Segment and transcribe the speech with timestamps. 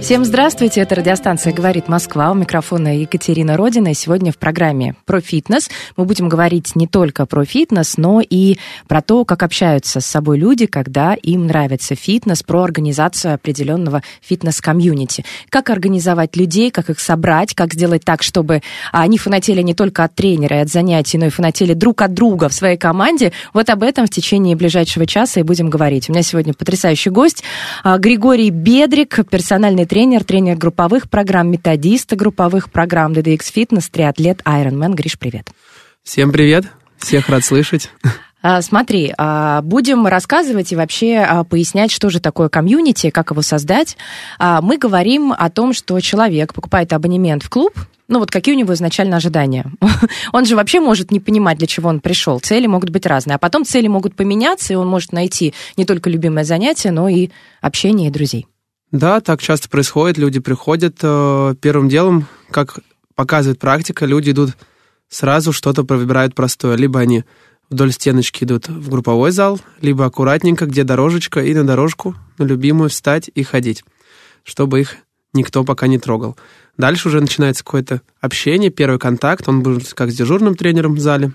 [0.00, 2.30] Всем здравствуйте, это радиостанция «Говорит Москва».
[2.30, 3.92] У микрофона Екатерина Родина.
[3.92, 9.00] Сегодня в программе про фитнес мы будем говорить не только про фитнес, но и про
[9.00, 15.24] то, как общаются с собой люди, когда им нравится фитнес, про организацию определенного фитнес-комьюнити.
[15.48, 20.14] Как организовать людей, как их собрать, как сделать так, чтобы они фанатели не только от
[20.14, 23.32] тренера и от занятий, но и фанатели друг от друга в своей команде.
[23.54, 26.08] Вот об этом в течение ближайшего часа и будем говорить.
[26.08, 27.42] У меня сегодня потрясающий гость
[27.82, 34.94] а, Григорий Бедрик, персональный тренер, тренер групповых программ, методист групповых программ DDX Fitness, триатлет Ironman.
[34.94, 35.50] Гриш, привет.
[36.02, 36.66] Всем привет.
[36.98, 37.90] Всех рад слышать.
[38.42, 43.42] А, смотри, а, будем рассказывать и вообще а, пояснять, что же такое комьюнити, как его
[43.42, 43.96] создать.
[44.38, 47.72] Мы говорим о том, что человек покупает абонемент в клуб,
[48.08, 49.66] ну вот какие у него изначально ожидания.
[50.32, 52.38] он же вообще может не понимать, для чего он пришел.
[52.38, 53.34] Цели могут быть разные.
[53.34, 57.30] А потом цели могут поменяться, и он может найти не только любимое занятие, но и
[57.60, 58.46] общение и друзей.
[58.92, 60.18] Да, так часто происходит.
[60.18, 62.78] Люди приходят э, первым делом, как
[63.14, 64.56] показывает практика, люди идут
[65.08, 66.76] сразу что-то выбирают простое.
[66.76, 67.24] Либо они
[67.70, 72.90] вдоль стеночки идут в групповой зал, либо аккуратненько, где дорожечка, и на дорожку, на любимую
[72.90, 73.84] встать и ходить,
[74.44, 74.96] чтобы их
[75.32, 76.36] никто пока не трогал.
[76.76, 81.32] Дальше уже начинается какое-то общение, первый контакт, он будет как с дежурным тренером в зале,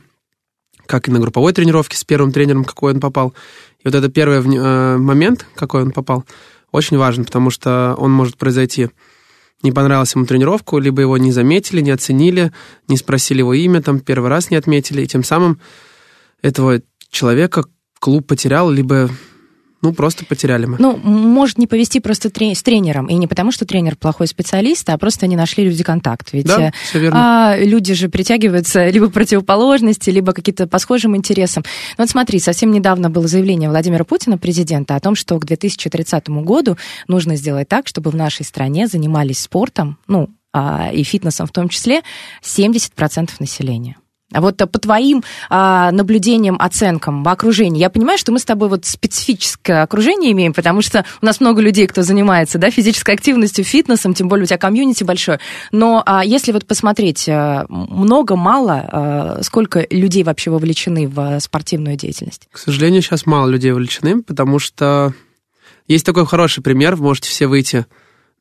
[0.85, 3.33] как и на групповой тренировке с первым тренером, какой он попал.
[3.79, 6.25] И вот это первый э, момент, какой он попал,
[6.71, 8.89] очень важен, потому что он может произойти.
[9.63, 12.51] Не понравилась ему тренировку, либо его не заметили, не оценили,
[12.87, 15.59] не спросили его имя, там первый раз не отметили, и тем самым
[16.41, 17.65] этого человека
[17.99, 19.09] клуб потерял, либо
[19.81, 20.77] ну, просто потеряли мы.
[20.79, 23.07] Ну, может не повести просто трени- с тренером.
[23.07, 26.33] И не потому, что тренер плохой специалист, а просто не нашли люди контакт.
[26.33, 27.51] Ведь да, все верно.
[27.51, 31.63] А, люди же притягиваются либо противоположности, либо какие-то по схожим интересам.
[31.97, 36.29] Но вот смотри, совсем недавно было заявление Владимира Путина, президента, о том, что к 2030
[36.29, 36.77] году
[37.07, 41.69] нужно сделать так, чтобы в нашей стране занимались спортом, ну, а, и фитнесом в том
[41.69, 42.01] числе,
[42.43, 43.97] 70% населения.
[44.31, 48.69] Вот э, по твоим а, наблюдениям, оценкам в окружении, я понимаю, что мы с тобой
[48.69, 53.63] вот специфическое окружение имеем, потому что у нас много людей, кто занимается да, физической активностью,
[53.63, 55.39] фитнесом, тем более у тебя комьюнити большое.
[55.71, 61.95] Но а, если вот посмотреть, э, много, мало, а, сколько людей вообще вовлечены в спортивную
[61.97, 62.47] деятельность?
[62.51, 65.13] К сожалению, сейчас мало людей вовлечены, потому что
[65.87, 67.85] есть такой хороший пример, можете все выйти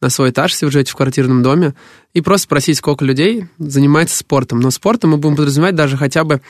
[0.00, 1.74] на свой этаж, если вы живете в квартирном доме,
[2.14, 4.60] и просто спросить, сколько людей занимается спортом.
[4.60, 6.40] Но спортом мы будем подразумевать даже хотя бы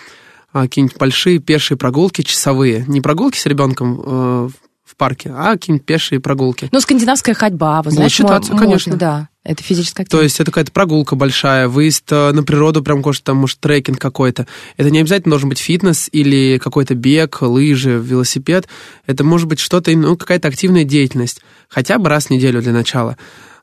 [0.52, 2.84] а, какие-нибудь большие пешие прогулки часовые.
[2.86, 4.48] Не прогулки с ребенком э,
[4.84, 6.68] в парке, а какие-нибудь пешие прогулки.
[6.72, 8.96] Ну, скандинавская ходьба, вы знаете, считаться, можно, конечно.
[8.96, 9.28] да.
[9.42, 10.10] Это физическая активность.
[10.10, 13.98] То есть это какая-то прогулка большая, выезд э, на природу, прям может, там, может, трекинг
[13.98, 14.46] какой-то.
[14.76, 18.68] Это не обязательно должен быть фитнес или какой-то бег, лыжи, велосипед.
[19.06, 21.40] Это может быть что-то, ну, какая-то активная деятельность.
[21.68, 23.16] Хотя бы раз в неделю для начала.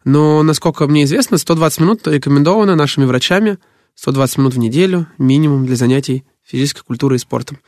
[0.03, 3.59] Но, насколько мне известно, 120 минут рекомендовано нашими врачами.
[3.93, 7.59] 120 минут в неделю минимум для занятий физической культурой и спортом.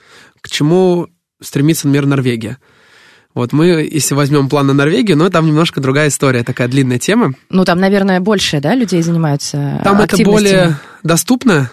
[0.41, 1.07] К чему
[1.41, 2.57] стремится, например, Норвегия.
[3.39, 7.33] Вот мы, если возьмем план на Норвегию, но там немножко другая история, такая длинная тема.
[7.49, 11.71] Ну, там, наверное, больше, да, людей занимаются Там это более доступно,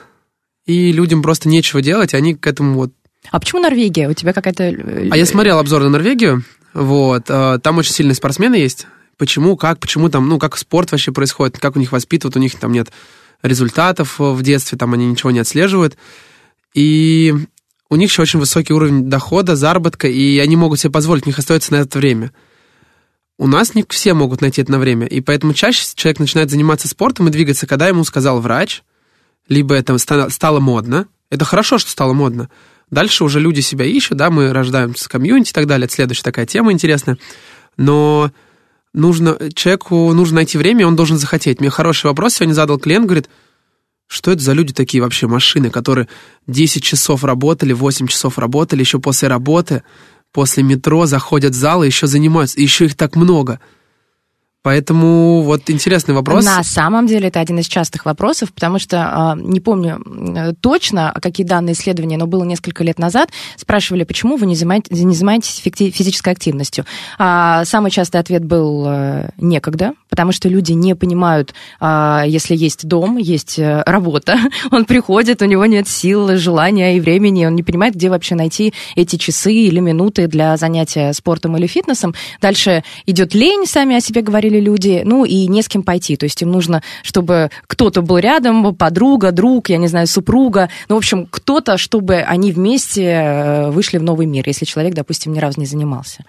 [0.64, 2.92] и людям просто нечего делать, они к этому вот...
[3.32, 4.08] А почему Норвегия?
[4.08, 4.62] У тебя какая-то...
[4.62, 8.86] Э, а я смотрел обзор на Норвегию, вот, э, там очень сильные спортсмены есть.
[9.18, 12.54] Почему, как, почему там, ну, как спорт вообще происходит, как у них воспитывают, у них
[12.54, 12.92] там нет
[13.42, 15.96] результатов в детстве, там они ничего не отслеживают.
[16.74, 17.34] И
[17.88, 21.38] у них еще очень высокий уровень дохода, заработка, и они могут себе позволить, у них
[21.38, 22.32] остается на это время.
[23.38, 26.88] У нас не все могут найти это на время, и поэтому чаще человек начинает заниматься
[26.88, 28.82] спортом и двигаться, когда ему сказал врач,
[29.48, 31.06] либо это стало модно.
[31.30, 32.48] Это хорошо, что стало модно.
[32.90, 35.86] Дальше уже люди себя ищут, да, мы рождаемся с комьюнити и так далее.
[35.86, 37.18] Это следующая такая тема интересная.
[37.76, 38.30] Но
[38.94, 41.60] нужно, человеку нужно найти время, он должен захотеть.
[41.60, 43.28] Мне хороший вопрос сегодня задал клиент, говорит,
[44.06, 46.08] что это за люди такие вообще, машины, которые
[46.46, 49.82] 10 часов работали, 8 часов работали, еще после работы,
[50.32, 53.60] после метро заходят в зал и еще занимаются, и еще их так много.
[54.66, 56.44] Поэтому вот интересный вопрос.
[56.44, 61.14] На самом деле это один из частых вопросов, потому что, а, не помню э, точно,
[61.22, 65.62] какие данные исследования, но было несколько лет назад, спрашивали, почему вы не занимаетесь, не занимаетесь
[65.62, 66.84] физической активностью.
[67.16, 72.88] А самый частый ответ был э, некогда, потому что люди не понимают, а, если есть
[72.88, 74.36] дом, есть э, работа,
[74.72, 78.74] он приходит, у него нет сил, желания и времени, он не понимает, где вообще найти
[78.96, 82.16] эти часы или минуты для занятия спортом или фитнесом.
[82.40, 86.16] Дальше идет лень, сами о себе говорили люди, ну и не с кем пойти.
[86.16, 90.68] То есть им нужно, чтобы кто-то был рядом, подруга, друг, я не знаю, супруга.
[90.88, 95.32] Ну, в общем, кто-то, чтобы они вместе э, вышли в новый мир, если человек, допустим,
[95.32, 96.24] ни разу не занимался.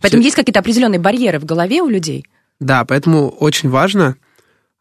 [0.00, 0.28] Поэтому Все...
[0.28, 2.24] есть какие-то определенные барьеры в голове у людей.
[2.60, 4.16] Да, поэтому очень важно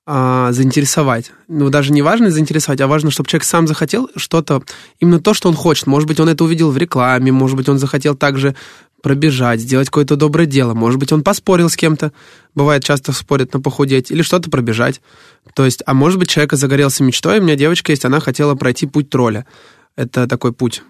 [0.06, 1.32] а, заинтересовать.
[1.48, 4.62] Ну, даже не важно заинтересовать, а важно, чтобы человек сам захотел что-то,
[5.00, 5.88] именно то, что он хочет.
[5.88, 8.54] Может быть, он это увидел в рекламе, может быть, он захотел также
[9.04, 10.74] пробежать, сделать какое-то доброе дело.
[10.74, 12.14] Может быть, он поспорил с кем-то.
[12.56, 14.10] Бывает, часто спорят на похудеть.
[14.10, 15.02] Или что-то пробежать.
[15.54, 17.40] То есть, а может быть, человек загорелся мечтой.
[17.40, 19.46] У меня девочка есть, она хотела пройти путь тролля.
[19.98, 20.84] Это такой путь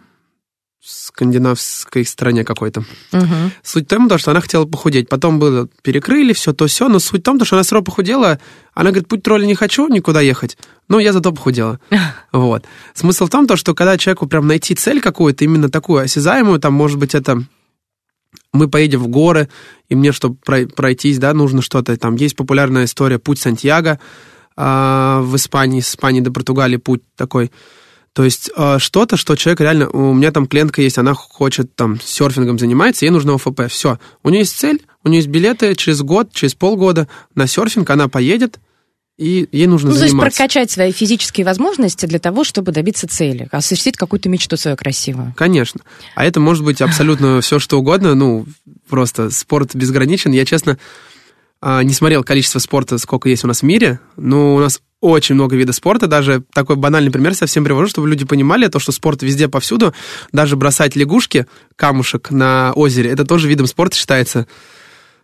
[0.80, 2.81] в скандинавской стране какой-то.
[3.13, 3.51] Угу.
[3.63, 5.10] Суть в том, что она хотела похудеть.
[5.10, 6.89] Потом было перекрыли, все то все.
[6.89, 8.38] Но суть в том, что она сразу похудела.
[8.75, 10.57] Она говорит, путь тролля не хочу никуда ехать.
[10.88, 11.80] Но я зато похудела.
[12.31, 12.65] Вот.
[12.94, 17.00] Смысл в том, что когда человеку прям найти цель какую-то, именно такую осязаемую, там, может
[17.00, 17.44] быть, это
[18.53, 19.50] мы поедем в горы,
[19.89, 21.97] и мне, чтобы пройтись, да, нужно что-то.
[21.97, 24.00] Там есть популярная история «Путь Сантьяго»
[24.55, 27.51] э, в Испании, с Испании до Португалии путь такой.
[28.13, 29.89] То есть э, что-то, что человек реально...
[29.89, 33.63] У меня там клиентка есть, она хочет там серфингом занимается, ей нужно ОФП.
[33.69, 33.97] Все.
[34.21, 38.07] У нее есть цель, у нее есть билеты через год, через полгода на серфинг, она
[38.07, 38.59] поедет,
[39.18, 40.19] и ей нужно ну, заниматься.
[40.19, 44.75] то есть прокачать свои физические возможности для того, чтобы добиться цели, осуществить какую-то мечту свою
[44.75, 45.33] красивую.
[45.38, 45.81] Конечно.
[46.15, 48.15] А это может быть абсолютно все, что угодно.
[48.15, 48.45] Ну,
[48.89, 50.31] просто спорт безграничен.
[50.31, 50.80] Я, честно,
[51.62, 55.36] а, не смотрел количество спорта, сколько есть у нас в мире, но у нас очень
[55.36, 56.07] много видов спорта.
[56.07, 59.94] Даже такой банальный пример совсем привожу, чтобы люди понимали, то, что спорт везде повсюду.
[60.31, 61.45] Даже бросать лягушки,
[61.75, 64.48] камушек на озере, это тоже видом спорта считается.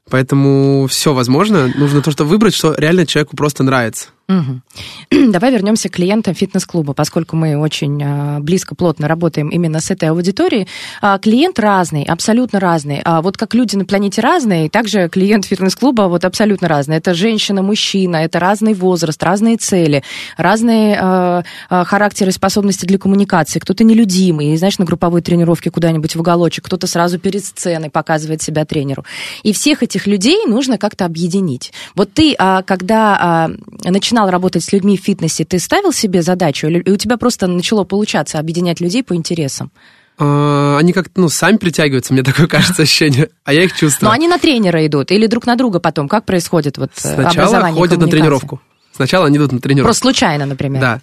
[0.09, 1.67] Поэтому все возможно.
[1.75, 4.09] Нужно то, что выбрать, что реально человеку просто нравится.
[4.29, 4.61] Угу.
[5.31, 10.09] Давай вернемся к клиентам фитнес-клуба, поскольку мы очень а, близко, плотно работаем именно с этой
[10.09, 10.67] аудиторией.
[11.01, 13.01] А, клиент разный, абсолютно разный.
[13.03, 16.97] А вот как люди на планете разные, также клиент фитнес-клуба вот абсолютно разный.
[16.97, 20.03] Это женщина, мужчина, это разный возраст, разные цели,
[20.37, 23.57] разные характеры способности для коммуникации.
[23.57, 28.65] Кто-то нелюдимый, знаешь, на групповой тренировке куда-нибудь в уголочек, кто-то сразу перед сценой показывает себя
[28.65, 29.05] тренеру.
[29.41, 31.73] И всех этих людей нужно как-то объединить.
[31.95, 33.49] Вот ты, когда
[33.83, 37.47] начинал начинал работать с людьми в фитнесе, ты ставил себе задачу, или у тебя просто
[37.47, 39.71] начало получаться объединять людей по интересам?
[40.17, 44.09] А, они как-то, ну, сами притягиваются, мне такое кажется ощущение, а я их чувствую.
[44.09, 46.09] Но они на тренера идут или друг на друга потом?
[46.09, 48.59] Как происходит вот э, Сначала ходят на тренировку.
[48.93, 49.87] Сначала они идут на тренировку.
[49.87, 50.81] Просто случайно, например.
[50.81, 51.01] Да.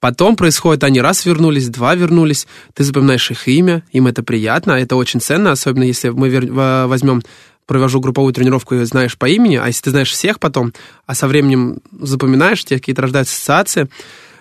[0.00, 4.96] Потом происходит, они раз вернулись, два вернулись, ты запоминаешь их имя, им это приятно, это
[4.96, 7.22] очень ценно, особенно если мы возьмем
[7.66, 10.72] провожу групповую тренировку и знаешь по имени, а если ты знаешь всех потом,
[11.04, 13.88] а со временем запоминаешь, тебе какие-то рождаются ассоциации,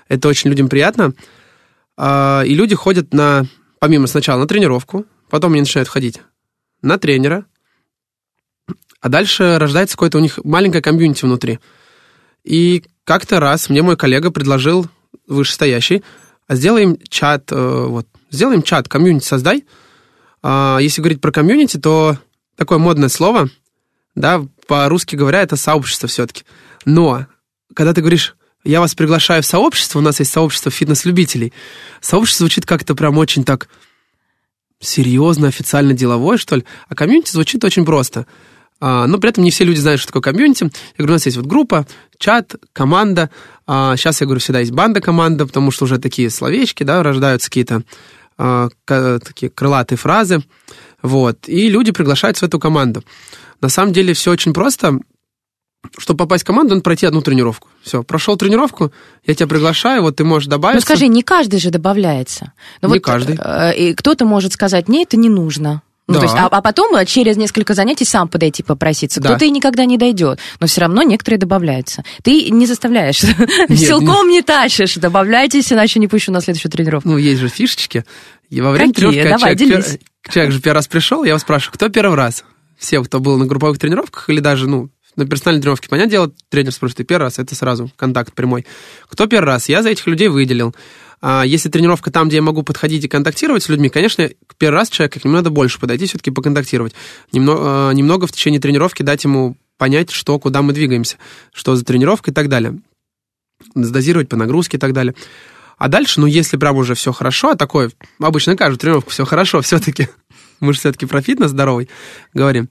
[0.08, 1.14] это очень людям приятно.
[1.98, 3.46] А, и люди ходят на,
[3.80, 6.22] помимо сначала на тренировку, потом они начинают ходить
[6.82, 7.46] на тренера,
[9.02, 11.60] а дальше рождается какое-то у них маленькое комьюнити внутри.
[12.44, 14.88] И как-то раз мне мой коллега предложил,
[15.28, 16.04] вышестоящий,
[16.48, 19.66] а сделаем чат, э, вот, сделаем чат, комьюнити создай.
[20.44, 22.18] А, если говорить про комьюнити, то
[22.56, 23.50] такое модное слово,
[24.16, 26.44] да, по-русски говоря, это сообщество все-таки.
[26.86, 27.28] Но,
[27.74, 31.54] когда ты говоришь, я вас приглашаю в сообщество, у нас есть сообщество фитнес-любителей,
[32.02, 33.68] сообщество звучит как-то прям очень так
[34.80, 38.26] серьезно, официально деловое, что ли, а комьюнити звучит очень просто.
[38.82, 40.64] А, но при этом не все люди знают, что такое комьюнити.
[40.64, 41.88] Я говорю, у нас есть вот группа,
[42.18, 43.30] чат, команда.
[43.66, 47.84] А, сейчас, я говорю, всегда есть банда-команда, потому что уже такие словечки, да, рождаются какие-то
[48.38, 50.44] а, такие крылатые фразы.
[51.06, 51.48] Вот.
[51.48, 53.04] И люди приглашаются в эту команду.
[53.62, 55.00] На самом деле все очень просто.
[56.00, 57.68] Чтобы попасть в команду, надо пройти одну тренировку.
[57.84, 58.92] Все, прошел тренировку,
[59.28, 60.78] я тебя приглашаю, вот ты можешь добавить.
[60.78, 62.54] Ну скажи, не каждый же добавляется.
[62.82, 63.38] Но не вот, каждый.
[63.40, 65.84] Э, и кто-то может сказать, нет, это не нужно.
[66.08, 66.20] Ну, да.
[66.22, 69.22] то есть, а, а потом э, через несколько занятий сам подойти попроситься.
[69.22, 69.30] Да.
[69.30, 72.04] Кто-то и никогда не дойдет, но все равно некоторые добавляются.
[72.24, 77.10] Ты не заставляешь, нет, силком не тащишь, добавляйтесь, иначе не пущу на следующую тренировку.
[77.10, 78.06] Ну, есть же фишечки.
[78.50, 79.12] И во время Какие?
[79.12, 80.00] тренировки Давай, человек, делись.
[80.30, 82.44] Человек же первый раз пришел, я его спрашиваю, кто первый раз?
[82.78, 86.72] Все, кто был на групповых тренировках или даже, ну, на персональной тренировке, понятное дело, тренер
[86.72, 88.66] спрашивает, ты первый раз, это сразу контакт прямой.
[89.08, 89.70] Кто первый раз?
[89.70, 90.76] Я за этих людей выделил.
[91.22, 94.90] А если тренировка там, где я могу подходить и контактировать с людьми, конечно, первый раз
[94.90, 96.94] человек, к нему надо больше подойти, все-таки поконтактировать.
[97.32, 101.18] Немного, а, немного в течение тренировки дать ему понять, что, куда мы двигаемся,
[101.54, 102.80] что за тренировка и так далее.
[103.74, 105.16] Сдозировать по нагрузке и так далее.
[105.78, 109.62] А дальше, ну, если прям уже все хорошо, а такое, обычно каждую тренировку все хорошо
[109.64, 110.10] все-таки,
[110.60, 111.90] мы же все-таки про фитнес здоровый
[112.34, 112.70] говорим,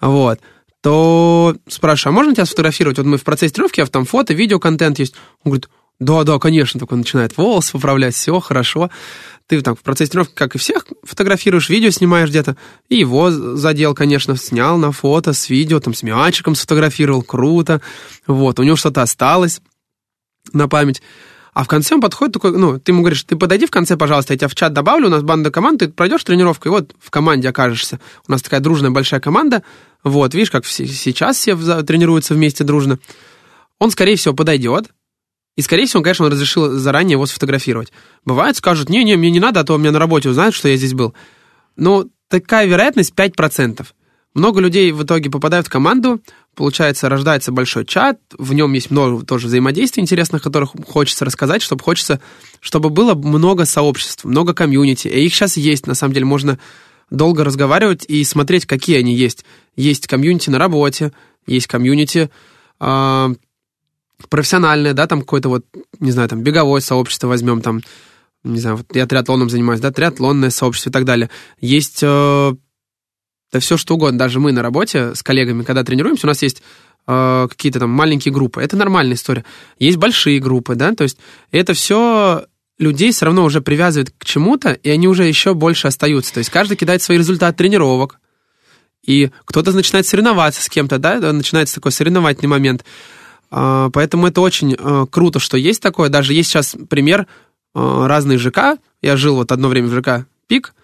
[0.00, 0.40] вот,
[0.82, 2.98] то спрашиваю, а можно тебя сфотографировать?
[2.98, 5.14] Вот мы в процессе тренировки, я там фото, видео, контент есть.
[5.44, 5.68] Он говорит,
[6.00, 8.90] да, да, конечно, только он начинает волосы поправлять, все хорошо.
[9.46, 12.56] Ты там в процессе тренировки, как и всех, фотографируешь, видео снимаешь где-то.
[12.88, 17.80] И его задел, конечно, снял на фото с видео, там с мячиком сфотографировал, круто.
[18.26, 19.60] Вот, у него что-то осталось
[20.52, 21.02] на память.
[21.52, 24.32] А в конце он подходит такой, ну, ты ему говоришь, ты подойди в конце, пожалуйста,
[24.32, 27.10] я тебя в чат добавлю, у нас банда команд, ты пройдешь тренировку, и вот в
[27.10, 28.00] команде окажешься.
[28.26, 29.62] У нас такая дружная большая команда,
[30.02, 32.98] вот, видишь, как все, сейчас все тренируются вместе дружно.
[33.78, 34.90] Он, скорее всего, подойдет,
[35.56, 37.92] и, скорее всего, он, конечно, он разрешил заранее его сфотографировать.
[38.24, 40.76] Бывает, скажут, не-не, мне не надо, а то у меня на работе узнают, что я
[40.76, 41.12] здесь был.
[41.76, 43.86] Но такая вероятность 5%.
[44.34, 46.22] Много людей в итоге попадают в команду,
[46.54, 51.82] получается, рождается большой чат, в нем есть много тоже взаимодействий интересных, которых хочется рассказать, чтобы
[51.82, 52.20] хочется,
[52.60, 55.08] чтобы было много сообществ, много комьюнити.
[55.08, 56.58] И их сейчас есть, на самом деле, можно
[57.10, 59.44] долго разговаривать и смотреть, какие они есть.
[59.76, 61.12] Есть комьюнити на работе,
[61.46, 62.30] есть комьюнити
[62.80, 63.34] э,
[64.28, 65.64] профессиональное, да, там какое-то вот,
[66.00, 67.80] не знаю, там беговое сообщество возьмем, там,
[68.44, 71.30] не знаю, вот я триатлоном занимаюсь, да, триатлонное сообщество и так далее.
[71.60, 72.54] Есть э,
[73.52, 74.18] да все что угодно.
[74.18, 76.62] Даже мы на работе с коллегами, когда тренируемся, у нас есть
[77.06, 78.62] э, какие-то там маленькие группы.
[78.62, 79.44] Это нормальная история.
[79.78, 81.18] Есть большие группы, да, то есть
[81.50, 82.46] это все
[82.78, 86.32] людей все равно уже привязывает к чему-то, и они уже еще больше остаются.
[86.34, 88.18] То есть каждый кидает свои результаты тренировок,
[89.04, 92.84] и кто-то начинает соревноваться с кем-то, да, начинается такой соревновательный момент.
[93.50, 96.08] Э, поэтому это очень э, круто, что есть такое.
[96.08, 97.26] Даже есть сейчас пример
[97.74, 98.78] э, разные ЖК.
[99.02, 100.74] Я жил вот одно время в ЖК «Пик»,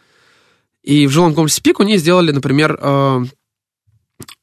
[0.82, 3.25] и в жилом комплексе «Пик» у них сделали, например, э,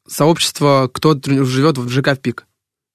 [0.08, 2.46] сообщество, кто живет в ЖК в «Пик».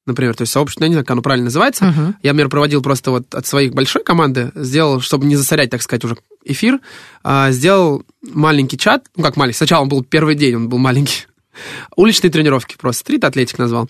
[0.06, 1.84] Например, то есть сообщество, я не знаю, как оно правильно называется.
[1.84, 2.14] Uh-huh.
[2.22, 6.04] Я, например, проводил просто вот от своих большой команды, сделал, чтобы не засорять, так сказать,
[6.04, 6.80] уже эфир,
[7.22, 11.26] а, сделал маленький чат, ну как маленький, сначала он был первый день, он был маленький,
[11.96, 13.88] уличные тренировки просто, стрит атлетик назвал.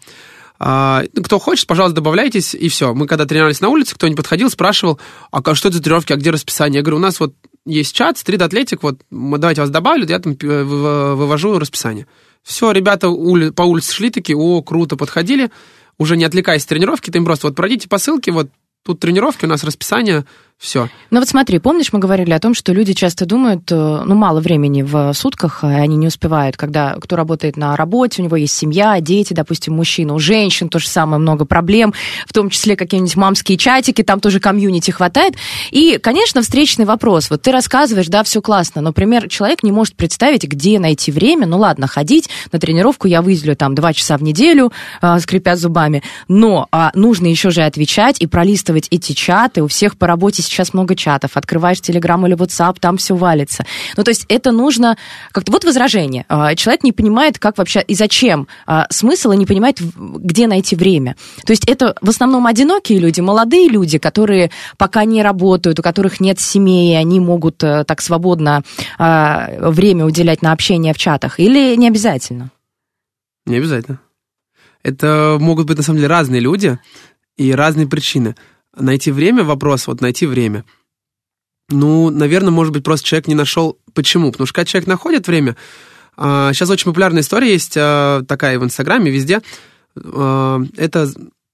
[0.58, 2.92] А, ну, кто хочет, пожалуйста, добавляйтесь, и все.
[2.92, 6.30] Мы когда тренировались на улице, кто-нибудь подходил, спрашивал, а что это за тренировки, а где
[6.30, 6.78] расписание?
[6.78, 7.34] Я говорю, у нас вот
[7.66, 12.06] есть чат, стрит атлетик, вот давайте вас добавлю, я там э, вывожу расписание.
[12.42, 15.50] Все, ребята по улице шли такие, о, круто, подходили,
[15.98, 18.50] уже не отвлекаясь от тренировки, ты им просто вот пройдите по ссылке, вот
[18.84, 20.24] тут тренировки, у нас расписание,
[20.60, 20.90] все.
[21.08, 24.40] Ну вот смотри, помнишь, мы говорили о том, что люди часто думают, э, ну, мало
[24.40, 28.54] времени в сутках, и они не успевают, когда кто работает на работе, у него есть
[28.54, 31.94] семья, дети, допустим, мужчина, у женщин то же самое, много проблем,
[32.26, 35.34] в том числе какие-нибудь мамские чатики, там тоже комьюнити хватает.
[35.70, 37.30] И, конечно, встречный вопрос.
[37.30, 41.46] Вот ты рассказываешь, да, все классно, но, например, человек не может представить, где найти время,
[41.46, 46.02] ну ладно, ходить на тренировку я выделю там два часа в неделю, э, скрипя зубами,
[46.28, 50.74] но а, нужно еще же отвечать и пролистывать эти чаты, у всех по работе сейчас
[50.74, 53.64] много чатов, открываешь Телеграм или WhatsApp, там все валится.
[53.96, 54.96] Ну, то есть это нужно
[55.32, 55.52] как-то...
[55.52, 56.24] Вот возражение.
[56.28, 60.76] А, человек не понимает, как вообще и зачем а, смысл, и не понимает, где найти
[60.76, 61.16] время.
[61.44, 66.20] То есть это в основном одинокие люди, молодые люди, которые пока не работают, у которых
[66.20, 68.62] нет семьи, они могут э, так свободно
[68.98, 71.38] а, время уделять на общение в чатах.
[71.38, 72.50] Или не обязательно?
[73.46, 74.00] Не обязательно.
[74.82, 76.78] Это могут быть, на самом деле, разные люди
[77.36, 78.34] и разные причины
[78.76, 80.64] найти время, вопрос, вот найти время.
[81.68, 83.78] Ну, наверное, может быть, просто человек не нашел.
[83.94, 84.32] Почему?
[84.32, 85.56] Потому что когда человек находит время,
[86.16, 89.40] сейчас а, очень популярная история есть а, такая в Инстаграме, везде.
[89.96, 91.08] А, это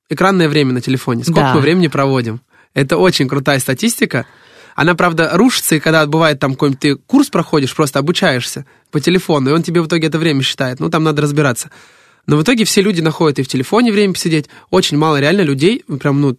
[0.08, 1.22] экранное время на телефоне.
[1.22, 1.54] Сколько да.
[1.54, 2.40] мы времени проводим?
[2.74, 4.26] Это очень крутая статистика.
[4.74, 9.50] Она, правда, рушится, и когда бывает там какой-нибудь ты курс проходишь, просто обучаешься по телефону,
[9.50, 10.80] и он тебе в итоге это время считает.
[10.80, 11.70] Ну, там надо разбираться.
[12.26, 14.48] Но в итоге все люди находят и в телефоне время посидеть.
[14.70, 16.36] Очень мало реально людей, прям, ну,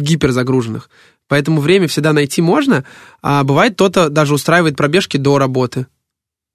[0.00, 0.90] гиперзагруженных.
[1.28, 2.84] Поэтому время всегда найти можно,
[3.22, 5.86] а бывает кто-то даже устраивает пробежки до работы.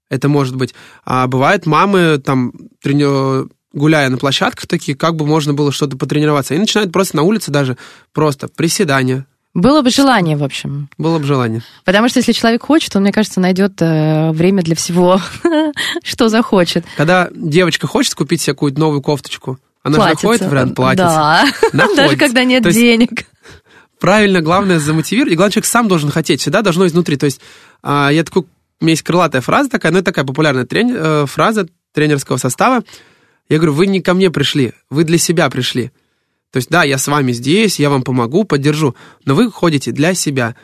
[0.09, 0.73] Это может быть.
[1.05, 3.49] А бывает мамы там трени...
[3.73, 6.53] гуляя на площадках такие, как бы можно было что-то потренироваться.
[6.53, 7.77] И начинают просто на улице даже
[8.13, 10.89] просто приседания, было бы желание, в общем.
[10.97, 11.61] Было бы желание.
[11.83, 15.19] Потому что если человек хочет, он, мне кажется, найдет э, время для всего,
[16.03, 16.85] что захочет.
[16.95, 20.21] Когда девочка хочет купить себе какую-то новую кофточку, она платится.
[20.21, 20.97] же находит вариант платить.
[20.97, 21.45] Да,
[21.95, 23.09] даже когда нет есть, денег.
[23.99, 25.33] Правильно, главное замотивировать.
[25.33, 26.41] И главное, человек сам должен хотеть.
[26.41, 27.17] Всегда должно изнутри.
[27.17, 27.41] То есть
[27.83, 28.43] а, я такой...
[28.79, 32.83] У меня есть крылатая фраза такая, ну, это такая популярная трени, э, фраза тренерского состава.
[33.47, 35.91] Я говорю, вы не ко мне пришли, вы для себя пришли.
[36.51, 40.15] То есть, да, я с вами здесь, я вам помогу, поддержу, но вы ходите для
[40.15, 40.55] себя.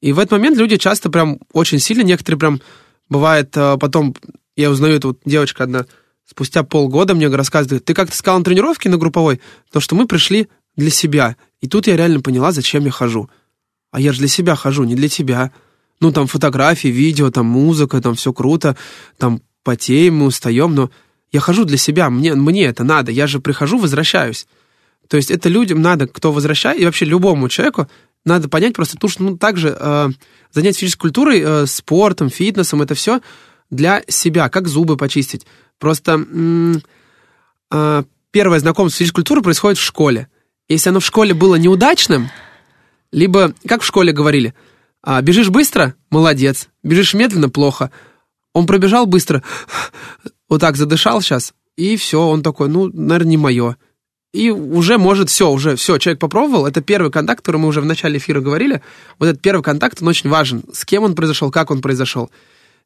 [0.00, 2.60] И в этот момент люди часто прям очень сильно, некоторые прям,
[3.08, 4.14] бывает, э, потом,
[4.54, 5.86] я узнаю, это вот девочка одна,
[6.26, 9.40] спустя полгода мне рассказывают, ты как-то сказал на тренировке на групповой,
[9.70, 11.36] то, что мы пришли для себя.
[11.60, 13.28] И тут я реально поняла, зачем я хожу.
[13.90, 15.52] А я же для себя хожу, не для тебя.
[16.00, 18.76] Ну, там фотографии, видео, там музыка, там все круто,
[19.18, 20.90] там потеем, мы устаем, но
[21.32, 24.46] я хожу для себя, мне, мне это надо, я же прихожу, возвращаюсь.
[25.08, 27.88] То есть это людям надо, кто возвращает, и вообще любому человеку
[28.24, 30.08] надо понять просто, потому что ну, также э,
[30.52, 33.20] занять физической культурой, э, спортом, фитнесом, это все
[33.70, 35.46] для себя, как зубы почистить.
[35.78, 36.24] Просто
[37.70, 40.28] э, первое знакомство с физической культурой происходит в школе.
[40.68, 42.30] Если оно в школе было неудачным,
[43.12, 44.54] либо, как в школе говорили,
[45.02, 47.90] а, бежишь быстро– молодец, бежишь медленно– плохо.
[48.52, 49.42] Он пробежал быстро,
[50.48, 53.76] вот так задышал сейчас, и все, он такой, ну, наверное, не мое.
[54.32, 56.66] И уже может все, уже все, человек попробовал.
[56.66, 58.82] Это первый контакт, который мы уже в начале эфира говорили.
[59.20, 60.64] Вот этот первый контакт, он очень важен.
[60.72, 62.30] С кем он произошел, как он произошел.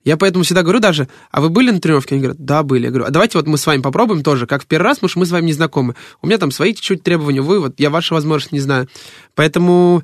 [0.05, 2.15] Я поэтому всегда говорю даже, а вы были на тренировке?
[2.15, 2.85] Они говорят, да, были.
[2.85, 5.09] Я говорю, а давайте вот мы с вами попробуем тоже, как в первый раз, потому
[5.11, 5.97] что мы с вами не знакомы.
[6.23, 8.89] У меня там свои чуть-чуть требования, вы вот, я ваши возможности не знаю.
[9.35, 10.03] Поэтому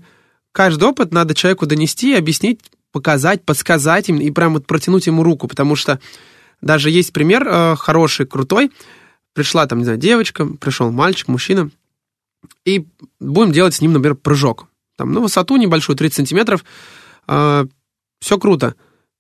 [0.53, 2.61] каждый опыт надо человеку донести, объяснить,
[2.93, 6.01] показать, подсказать им и прям вот протянуть ему руку, потому что
[6.61, 8.71] даже есть пример э, хороший, крутой,
[9.33, 11.71] пришла там, не знаю, девочка, пришел мальчик, мужчина,
[12.65, 12.87] и
[13.21, 14.69] будем делать с ним, например, прыжок.
[14.97, 16.65] Там, на высоту небольшую, 30 сантиметров,
[17.27, 17.67] э,
[18.21, 18.75] все круто.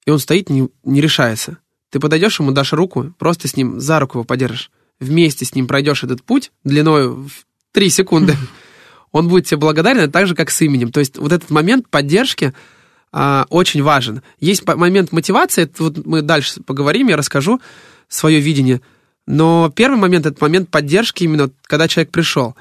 [0.06, 1.58] И он стоит, не, не решается.
[1.90, 4.70] Ты подойдешь ему, дашь руку, просто с ним за руку его подержишь.
[5.00, 7.30] Вместе с ним пройдешь этот путь длиной в
[7.73, 8.37] 3 секунды.
[9.12, 10.90] Он будет тебе благодарен так же, как с именем.
[10.92, 12.52] То есть вот этот момент поддержки
[13.12, 14.23] а, очень важен.
[14.40, 17.61] Есть момент мотивации, вот мы дальше поговорим, я расскажу
[18.08, 18.80] свое видение–
[19.26, 22.54] но первый момент— это момент поддержки именно, когда человек пришел.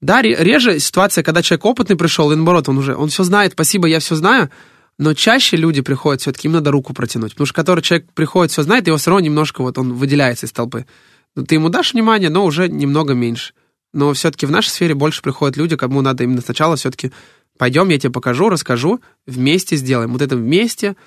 [0.00, 3.88] Да, реже ситуация, когда человек опытный пришел, и наоборот, он уже, он все знает, спасибо,
[3.88, 4.50] я все знаю,
[4.98, 8.62] но чаще люди приходят все-таки, им надо руку протянуть, потому что который человек приходит, все
[8.62, 10.86] знает, его все равно немножко вот он выделяется из толпы.
[11.34, 13.52] Ну, ты ему дашь внимание, но уже немного меньше.
[13.92, 17.12] Но все-таки в нашей сфере больше приходят люди, кому надо именно сначала все-таки
[17.58, 20.12] пойдем, я тебе покажу, расскажу, вместе сделаем.
[20.12, 20.96] Вот это вместе—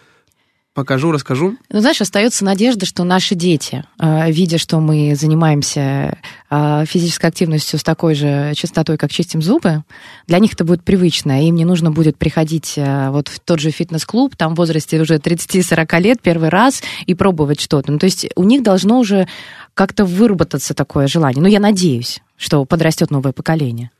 [0.73, 1.55] покажу, расскажу.
[1.69, 6.17] Ну, знаешь, остается надежда, что наши дети, а, видя, что мы занимаемся
[6.49, 9.83] а, физической активностью с такой же частотой, как чистим зубы,
[10.27, 13.71] для них это будет привычно, им не нужно будет приходить а, вот в тот же
[13.71, 17.91] фитнес-клуб, там в возрасте уже 30-40 лет первый раз и пробовать что-то.
[17.91, 19.27] Ну, то есть у них должно уже
[19.73, 21.41] как-то выработаться такое желание.
[21.41, 23.91] Ну, я надеюсь, что подрастет новое поколение.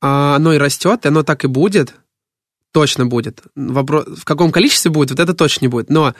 [0.00, 1.94] А, оно и растет, и оно так и будет
[2.74, 3.40] точно будет.
[3.54, 5.90] Вопрос, в каком количестве будет, вот это точно не будет.
[5.90, 6.12] Но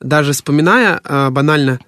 [0.00, 1.80] даже вспоминая э, банально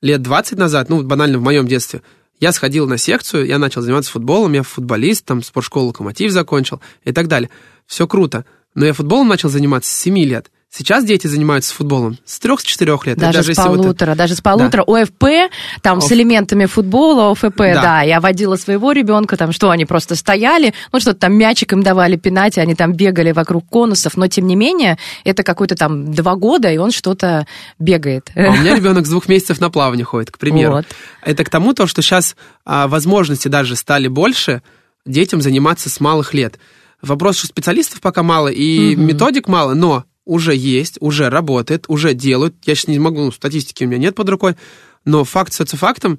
[0.00, 2.00] лет 20 назад, ну, банально в моем детстве,
[2.38, 7.10] я сходил на секцию, я начал заниматься футболом, я футболист, там, спортшколу «Локомотив» закончил и
[7.10, 7.50] так далее.
[7.86, 8.44] Все круто.
[8.76, 10.52] Но я футболом начал заниматься с 7 лет.
[10.76, 13.16] Сейчас дети занимаются футболом с трех-четырех лет.
[13.16, 14.18] Даже, даже с полутора, вот...
[14.18, 14.84] даже с полутора.
[14.84, 15.02] Да.
[15.02, 16.04] ОФП, там Оф...
[16.04, 17.82] с элементами футбола, ОФП, да.
[17.82, 18.02] да.
[18.02, 22.16] Я водила своего ребенка, там что, они просто стояли, ну что-то там мячик им давали
[22.16, 26.68] пинать, они там бегали вокруг конусов, но тем не менее, это какой-то там два года,
[26.72, 27.46] и он что-то
[27.78, 28.32] бегает.
[28.34, 30.74] А у меня ребенок с двух месяцев на плавание ходит, к примеру.
[30.74, 30.86] Вот.
[31.22, 32.34] Это к тому, то, что сейчас
[32.64, 34.60] а, возможности даже стали больше
[35.06, 36.58] детям заниматься с малых лет.
[37.00, 39.02] Вопрос, что специалистов пока мало и угу.
[39.04, 42.54] методик мало, но уже есть, уже работает, уже делают.
[42.64, 44.56] Я сейчас не могу, ну, статистики у меня нет под рукой,
[45.04, 46.18] но факт остается фактом,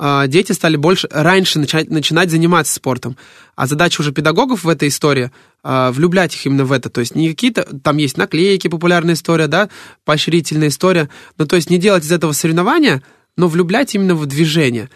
[0.00, 3.16] а, дети стали больше раньше начать, начинать заниматься спортом.
[3.56, 5.32] А задача уже педагогов в этой истории
[5.64, 6.88] а, влюблять их именно в это.
[6.88, 9.68] То есть не какие-то, там есть наклейки, популярная история, да,
[10.04, 11.08] поощрительная история.
[11.36, 13.02] Ну, то есть не делать из этого соревнования,
[13.36, 14.88] но влюблять именно в движение.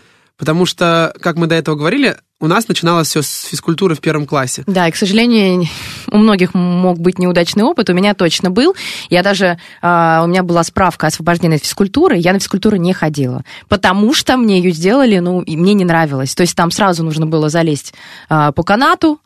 [0.42, 4.26] Потому что, как мы до этого говорили, у нас начиналось все с физкультуры в первом
[4.26, 4.64] классе.
[4.66, 5.68] Да, и, к сожалению,
[6.10, 8.74] у многих мог быть неудачный опыт, у меня точно был.
[9.08, 13.44] Я даже, а, у меня была справка освобождения от физкультуры, я на физкультуру не ходила,
[13.68, 16.34] потому что мне ее сделали, ну, и мне не нравилось.
[16.34, 17.94] То есть там сразу нужно было залезть
[18.28, 19.20] а, по канату,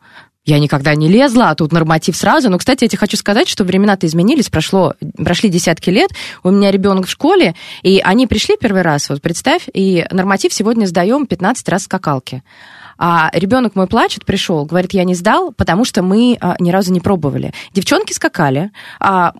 [0.47, 2.49] я никогда не лезла, а тут норматив сразу.
[2.49, 6.11] Но, кстати, я тебе хочу сказать, что времена-то изменились, прошло, прошли десятки лет.
[6.41, 10.85] У меня ребенок в школе, и они пришли первый раз, вот представь, и норматив сегодня
[10.85, 12.43] сдаем 15 раз скакалки.
[12.97, 16.91] А ребенок мой плачет, пришел, говорит, я не сдал, потому что мы а, ни разу
[16.91, 17.53] не пробовали.
[17.73, 19.33] Девчонки скакали, а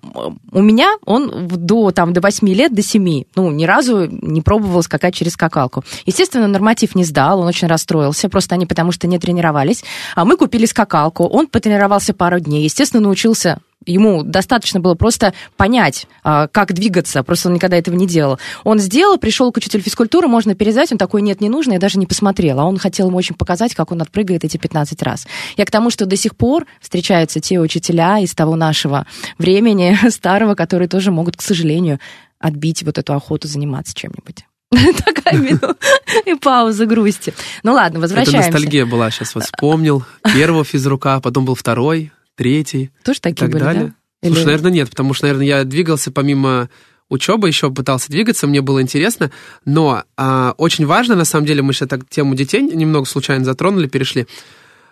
[0.51, 4.83] у меня он до, там, до 8 лет, до 7, ну, ни разу не пробовал
[4.83, 5.83] скакать через скакалку.
[6.05, 9.83] Естественно, норматив не сдал, он очень расстроился, просто они потому что не тренировались.
[10.15, 16.07] А мы купили скакалку, он потренировался пару дней, естественно, научился ему достаточно было просто понять,
[16.23, 18.39] а, как двигаться, просто он никогда этого не делал.
[18.63, 21.99] Он сделал, пришел к учителю физкультуры, можно пересдать, он такой, нет, не нужно, я даже
[21.99, 22.63] не посмотрела.
[22.63, 25.27] А он хотел ему очень показать, как он отпрыгает эти 15 раз.
[25.55, 29.05] Я к тому, что до сих пор встречаются те учителя из того нашего
[29.37, 31.99] времени, старого, которые тоже могут, к сожалению,
[32.39, 34.45] отбить вот эту охоту заниматься чем-нибудь.
[35.05, 35.75] Такая минута
[36.25, 37.33] и пауза грусти.
[37.63, 38.51] Ну ладно, Это возвращаемся.
[38.51, 40.03] ностальгия была, сейчас вот вспомнил.
[40.23, 43.83] Первого физрука, потом был второй, третий Тоже и такие так были, далее.
[44.21, 44.27] да?
[44.29, 46.69] Слушай, Или- наверное, нет, потому что, наверное, я двигался помимо
[47.09, 49.31] учебы, еще пытался двигаться, мне было интересно,
[49.65, 53.87] но а, очень важно, на самом деле, мы сейчас так тему детей немного случайно затронули,
[53.87, 54.27] перешли,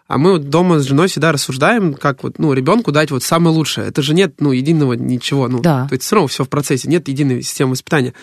[0.08, 3.56] а мы вот дома с женой всегда рассуждаем, как вот, ну, ребенку дать вот самое
[3.56, 3.88] лучшее.
[3.88, 5.88] Это же нет, ну, единого ничего, ну, Да.
[5.88, 8.14] то есть все равно все в процессе, нет единой системы воспитания.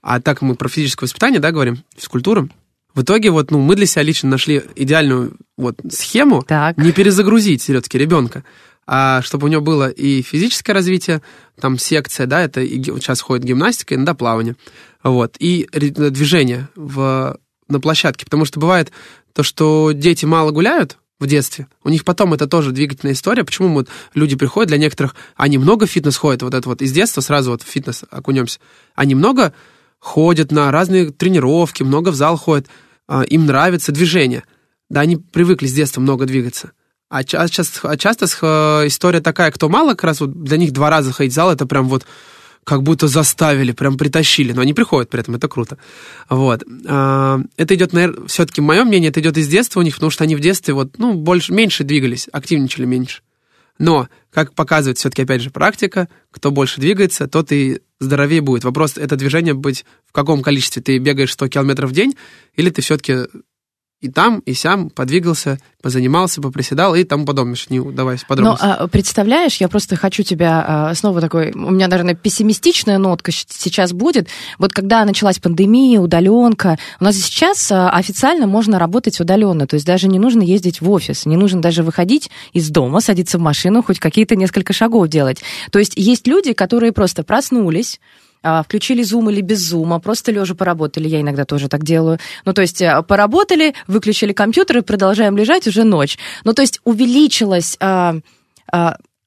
[0.00, 2.48] А так мы про физическое воспитание, да, говорим, физкультуру.
[2.94, 6.78] В итоге вот, ну, мы для себя лично нашли идеальную вот схему, Так.
[6.78, 8.44] не перезагрузить все-таки ребенка,
[8.86, 11.20] а чтобы у него было и физическое развитие,
[11.60, 14.56] там секция, да, это и, сейчас ходит гимнастика, иногда плавание,
[15.02, 18.92] вот, и ре- движение в, на площадке, потому что бывает
[19.32, 23.72] то, что дети мало гуляют в детстве, у них потом это тоже двигательная история, почему
[23.72, 27.22] вот люди приходят, для некоторых, они много в фитнес ходят, вот это вот из детства
[27.22, 28.60] сразу вот в фитнес окунемся,
[28.94, 29.52] они много
[30.04, 32.66] ходят на разные тренировки, много в зал ходят,
[33.08, 34.44] а, им нравится движение,
[34.90, 36.72] да, они привыкли с детства много двигаться.
[37.08, 40.72] А, а часто, а часто э, история такая, кто мало, как раз вот для них
[40.72, 42.04] два раза ходить в зал, это прям вот
[42.64, 44.52] как будто заставили, прям притащили.
[44.52, 45.78] Но они приходят при этом, это круто.
[46.30, 46.62] Вот.
[46.62, 50.34] Это идет, наверное, все-таки мое мнение, это идет из детства у них, потому что они
[50.34, 53.20] в детстве вот, ну, больше, меньше двигались, активничали меньше.
[53.78, 58.64] Но, как показывает все-таки, опять же, практика, кто больше двигается, тот и здоровее будет.
[58.64, 60.82] Вопрос, это движение быть в каком количестве?
[60.82, 62.14] Ты бегаешь 100 километров в день,
[62.54, 63.26] или ты все-таки
[64.04, 67.56] и там, и сям подвигался, позанимался, поприседал и тому подобное.
[67.70, 68.66] Не давай Ну, подробности.
[68.66, 73.94] а, представляешь, я просто хочу тебя а, снова такой, у меня, наверное, пессимистичная нотка сейчас
[73.94, 74.28] будет.
[74.58, 79.86] Вот когда началась пандемия, удаленка, у нас сейчас а, официально можно работать удаленно, то есть
[79.86, 83.82] даже не нужно ездить в офис, не нужно даже выходить из дома, садиться в машину,
[83.82, 85.42] хоть какие-то несколько шагов делать.
[85.70, 88.00] То есть есть люди, которые просто проснулись,
[88.64, 92.18] включили зум или без зума, просто лежа поработали, я иногда тоже так делаю.
[92.44, 96.18] Ну, то есть а, поработали, выключили компьютер и продолжаем лежать уже ночь.
[96.44, 97.78] Ну, то есть увеличилось...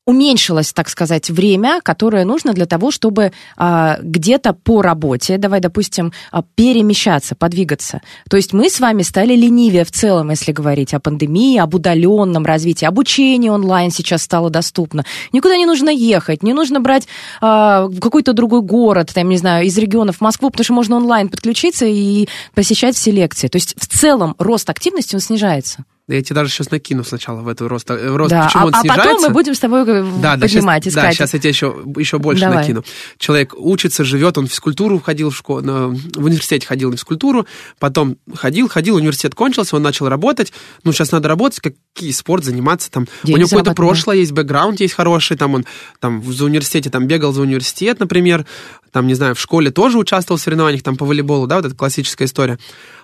[0.08, 6.14] уменьшилось, так сказать, время, которое нужно для того, чтобы а, где-то по работе, давай, допустим,
[6.32, 8.02] а, перемещаться, подвигаться.
[8.30, 12.46] То есть мы с вами стали ленивее в целом, если говорить о пандемии, об удаленном
[12.46, 12.86] развитии.
[12.86, 15.04] Обучение онлайн сейчас стало доступно.
[15.34, 17.06] Никуда не нужно ехать, не нужно брать
[17.42, 21.28] а, в какой-то другой город, там, не знаю, из регионов Москву, потому что можно онлайн
[21.28, 23.50] подключиться и посещать все лекции.
[23.50, 25.84] То есть в целом рост активности, он снижается.
[26.08, 27.90] Да Я тебе даже сейчас накину сначала в эту рост.
[27.92, 30.48] э, рост да, почему а, он а потом мы будем с тобой э, да, да,
[30.48, 31.04] поднимать, сейчас, искать.
[31.04, 32.60] Да, сейчас я тебе еще, еще больше Давай.
[32.60, 32.86] накину.
[33.18, 37.46] Человек учится, живет, он в физкультуру ходил, в, школу, в университете ходил на физкультуру,
[37.78, 40.54] потом ходил, ходил, университет кончился, он начал работать.
[40.86, 43.08] Ну, сейчас надо работать, какие спорт заниматься там.
[43.24, 45.66] Деньги У него какое-то прошлое есть, бэкграунд есть хороший, там он
[46.00, 48.46] там в за университете там бегал за университет, например,
[48.94, 51.76] там, не знаю, в школе тоже участвовал в соревнованиях там по волейболу, да, вот эта
[51.76, 52.58] классическая история.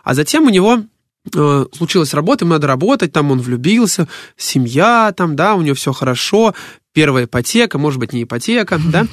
[0.04, 0.84] А затем у него
[1.32, 4.08] случилась работа, ему надо работать, там он влюбился,
[4.38, 6.54] семья, там, да, у него все хорошо,
[6.94, 9.08] первая ипотека, может быть, не ипотека, да,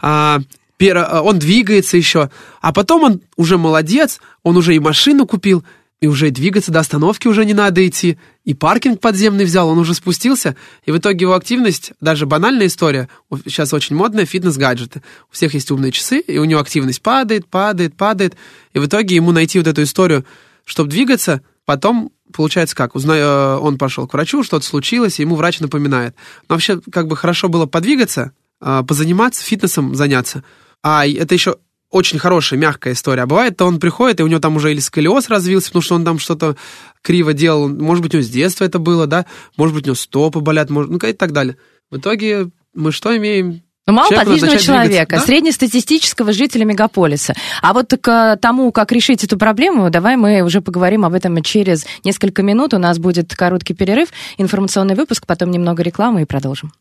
[0.00, 0.40] а,
[0.80, 5.64] а, он двигается еще, а потом он уже молодец, он уже и машину купил,
[6.00, 9.94] и уже двигаться до остановки уже не надо идти, и паркинг подземный взял, он уже
[9.94, 13.08] спустился, и в итоге его активность, даже банальная история,
[13.46, 15.02] сейчас очень модная, фитнес-гаджеты.
[15.30, 18.36] У всех есть умные часы, и у него активность падает, падает, падает,
[18.74, 20.26] и в итоге ему найти вот эту историю,
[20.66, 22.94] чтобы двигаться, потом получается как?
[22.94, 23.12] Узна...
[23.16, 26.14] э, Он пошел к врачу, что-то случилось, и ему врач напоминает.
[26.48, 30.44] Но вообще, как бы хорошо было подвигаться, э, позаниматься, фитнесом заняться.
[30.82, 31.56] А это еще
[31.90, 33.22] очень хорошая, мягкая история.
[33.22, 35.94] А бывает, то он приходит, и у него там уже или сколиоз развился, потому что
[35.94, 36.56] он там что-то
[37.00, 37.68] криво делал.
[37.68, 39.24] Может быть, у него с детства это было, да?
[39.56, 40.90] Может быть, у него стопы болят, может...
[40.90, 41.56] ну и так далее.
[41.90, 43.62] В итоге мы что имеем?
[43.86, 45.32] Ну, мало Человеку надо подвижного начать человека, двигаться, да?
[45.32, 47.34] среднестатистического жителя мегаполиса.
[47.62, 51.86] А вот к тому, как решить эту проблему, давай мы уже поговорим об этом через
[52.02, 52.74] несколько минут.
[52.74, 56.72] У нас будет короткий перерыв, информационный выпуск, потом немного рекламы и продолжим.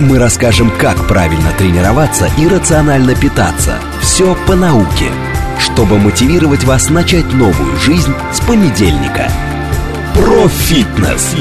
[0.00, 3.78] Мы расскажем, как правильно тренироваться и рационально питаться.
[4.00, 5.10] Все по науке,
[5.58, 9.30] чтобы мотивировать вас начать новую жизнь с понедельника.
[10.14, 11.34] Про фитнес.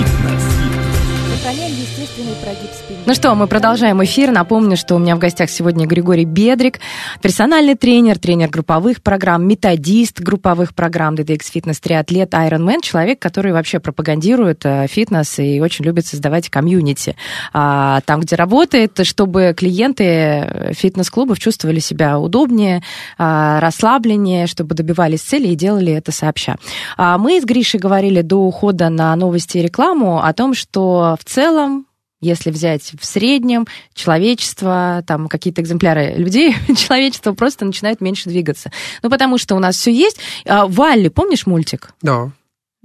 [3.06, 4.32] Ну что, мы продолжаем эфир.
[4.32, 6.80] Напомню, что у меня в гостях сегодня Григорий Бедрик,
[7.22, 13.82] персональный тренер, тренер групповых программ, методист групповых программ DDX Fitness, триатлет, Ironman, человек, который вообще
[13.82, 17.18] пропагандирует э, фитнес и очень любит создавать комьюнити
[17.52, 22.84] а, там, где работает, чтобы клиенты э, фитнес-клубов чувствовали себя удобнее,
[23.18, 26.56] а, расслабленнее, чтобы добивались цели и делали это сообща.
[26.96, 31.26] А Мы с Гришей говорили до ухода на новости и рекламу о том, что в
[31.26, 31.86] целом
[32.24, 38.72] если взять в среднем человечество, там какие-то экземпляры людей, человечество просто начинает меньше двигаться.
[39.02, 40.20] Ну, потому что у нас все есть.
[40.46, 41.92] А, Валли, помнишь мультик?
[42.02, 42.32] Да.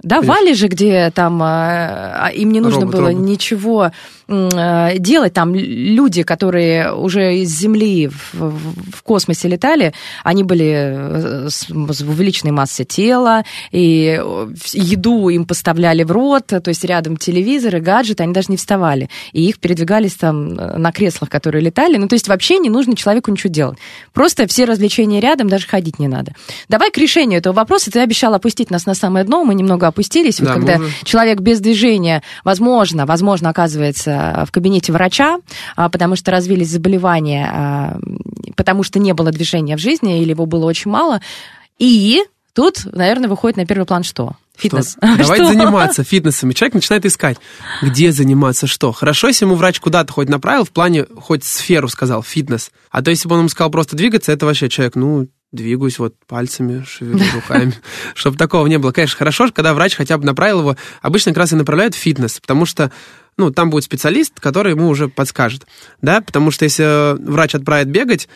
[0.01, 3.21] Да, Вали же, где там а, им не нужно Робот, было робот.
[3.21, 3.91] ничего
[4.29, 5.33] а, делать.
[5.33, 10.65] Там люди, которые уже из Земли в, в- космосе летали, они были
[11.45, 16.85] э, с, с увеличенной массой тела, и э, еду им поставляли в рот, то есть
[16.85, 19.09] рядом телевизоры, гаджеты, они даже не вставали.
[19.33, 21.97] И их передвигались там э, на креслах, которые летали.
[21.97, 23.79] Ну, то есть вообще не нужно человеку ничего делать.
[24.13, 26.33] Просто все развлечения рядом, даже ходить не надо.
[26.69, 27.91] Давай к решению этого вопроса.
[27.91, 30.39] Ты обещал опустить нас на самое дно, мы немного опустились.
[30.39, 35.39] Вот Да, когда мы уже- человек без движения, возможно, возможно, оказывается в кабинете врача,
[35.75, 37.99] а, потому что развились заболевания, а,
[38.55, 41.21] потому что не было движения в жизни или его было очень мало.
[41.77, 42.21] И
[42.53, 44.35] тут, наверное, выходит на первый план что?
[44.57, 44.91] Фитнес.
[44.91, 44.99] Что?
[45.01, 45.45] Давайте Что?
[45.53, 46.49] заниматься фитнесом.
[46.49, 47.37] И человек начинает искать,
[47.81, 48.91] где заниматься, что.
[48.91, 52.69] Хорошо, если ему врач куда-то хоть направил, в плане хоть сферу сказал, фитнес.
[52.91, 56.15] А то если бы он ему сказал просто двигаться, это вообще человек, ну, двигаюсь вот
[56.27, 57.73] пальцами, шевелю руками.
[58.13, 58.91] Чтобы такого не было.
[58.91, 60.75] Конечно, хорошо, когда врач хотя бы направил его.
[61.01, 62.91] Обычно как раз и направляют в фитнес, потому что
[63.37, 65.65] ну, там будет специалист, который ему уже подскажет.
[66.01, 68.27] Да, потому что если э, врач отправит бегать,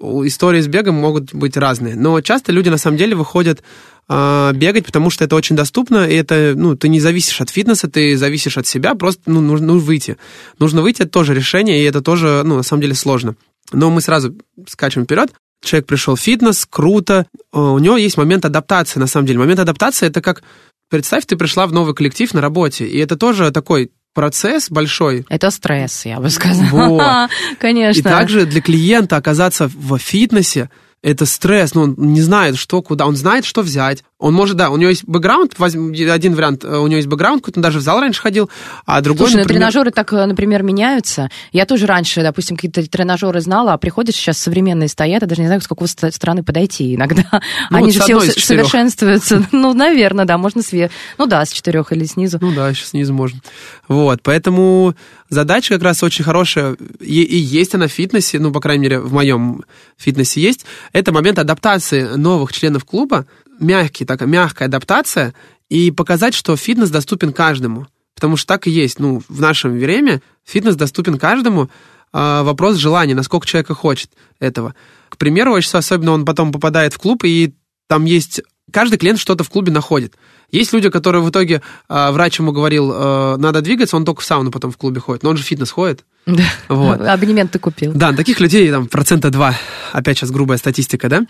[0.00, 1.96] истории с бегом могут быть разные.
[1.96, 3.62] Но часто люди на самом деле выходят
[4.08, 7.88] а, бегать, потому что это очень доступно, и это, ну, ты не зависишь от фитнеса,
[7.88, 10.16] ты зависишь от себя, просто, ну, нужно, нужно выйти.
[10.58, 13.36] Нужно выйти, это тоже решение, и это тоже, ну, на самом деле сложно.
[13.72, 14.34] Но мы сразу
[14.68, 15.32] скачем вперед.
[15.62, 17.26] Человек пришел в фитнес, круто.
[17.52, 19.38] Э, У него есть момент адаптации, на самом деле.
[19.38, 20.42] Момент адаптации это как,
[20.90, 25.50] представь, ты пришла в новый коллектив на работе, и это тоже такой процесс большой, Это
[25.50, 26.88] стресс, я бы сказала.
[26.88, 27.30] Вот.
[27.58, 27.98] Конечно.
[27.98, 30.68] и также для клиента оказаться в фитнесе
[31.02, 34.04] это стресс, ну, он не знает, что, куда, он знает, что взять.
[34.22, 37.42] Он может, да, у него есть бэкграунд, возьм- один вариант, э, у него есть бэкграунд,
[37.42, 38.48] какой-то, он даже в зал раньше ходил,
[38.86, 41.28] а другой, Слушай, ну, например, тренажеры так, э, например, меняются.
[41.50, 45.48] Я тоже раньше, допустим, какие-то тренажеры знала, а приходишь сейчас современные стоят, я даже не
[45.48, 47.24] знаю, с какой ст- стороны подойти иногда.
[47.70, 49.44] Ну, Они вот же все совершенствуются.
[49.52, 50.90] Ну, наверное, да, можно све...
[51.18, 52.38] Ну да, с четырех или снизу.
[52.40, 53.40] Ну да, еще снизу можно.
[53.88, 54.94] Вот, поэтому
[55.28, 58.98] задача как раз очень хорошая, и, и есть она в фитнесе, ну, по крайней мере,
[59.00, 59.64] в моем
[59.96, 63.26] фитнесе есть, это момент адаптации новых членов клуба,
[63.62, 65.34] мягкий, такая мягкая адаптация,
[65.68, 67.86] и показать, что фитнес доступен каждому.
[68.14, 68.98] Потому что так и есть.
[68.98, 71.70] Ну, в нашем время фитнес доступен каждому.
[72.12, 74.74] А, вопрос желания, насколько человек хочет этого.
[75.08, 77.54] К примеру, очень особенно он потом попадает в клуб, и
[77.88, 78.42] там есть...
[78.70, 80.14] Каждый клиент что-то в клубе находит.
[80.50, 84.24] Есть люди, которые в итоге а, врач ему говорил, э, надо двигаться, он только в
[84.24, 85.22] сауну потом в клубе ходит.
[85.22, 86.04] Но он же в фитнес ходит.
[86.26, 86.44] Да.
[86.68, 87.00] Вот.
[87.00, 87.92] Абонемент ты купил.
[87.92, 89.54] Да, таких людей там процента 2.
[89.92, 91.22] Опять сейчас грубая статистика, да?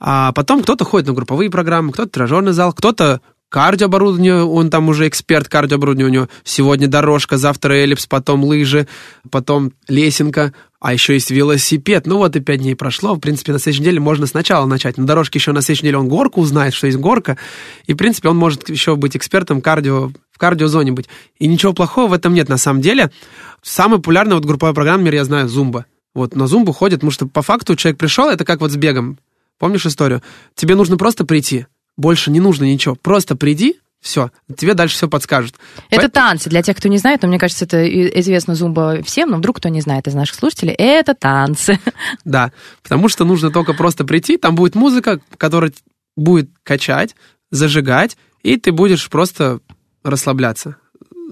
[0.00, 5.08] А потом кто-то ходит на групповые программы, кто-то тренажерный зал, кто-то кардиооборудование, он там уже
[5.08, 8.86] эксперт кардиооборудования, у него сегодня дорожка, завтра эллипс, потом лыжи,
[9.30, 12.06] потом лесенка, а еще есть велосипед.
[12.06, 14.96] Ну вот и пять дней прошло, в принципе, на следующей неделе можно сначала начать.
[14.96, 17.36] На дорожке еще на следующей неделе он горку узнает, что есть горка,
[17.86, 21.08] и, в принципе, он может еще быть экспертом кардио, в кардиозоне быть.
[21.38, 23.10] И ничего плохого в этом нет, на самом деле.
[23.62, 25.84] Самая популярная вот групповая программа, я знаю, Зумба.
[26.14, 29.18] Вот на Зумбу ходит, потому что по факту человек пришел, это как вот с бегом.
[29.60, 30.22] Помнишь историю?
[30.56, 31.66] Тебе нужно просто прийти.
[31.98, 32.94] Больше не нужно ничего.
[32.94, 35.54] Просто приди, все, тебе дальше все подскажут.
[35.90, 36.48] Это Поэтому- танцы.
[36.48, 37.86] Для тех, кто не знает, но мне кажется, это
[38.20, 41.78] известно зумба всем, но вдруг кто не знает из наших слушателей, это танцы.
[42.24, 45.72] Да, потому что нужно только просто прийти, там будет музыка, которая
[46.16, 47.14] будет качать,
[47.50, 49.60] зажигать, и ты будешь просто
[50.02, 50.76] расслабляться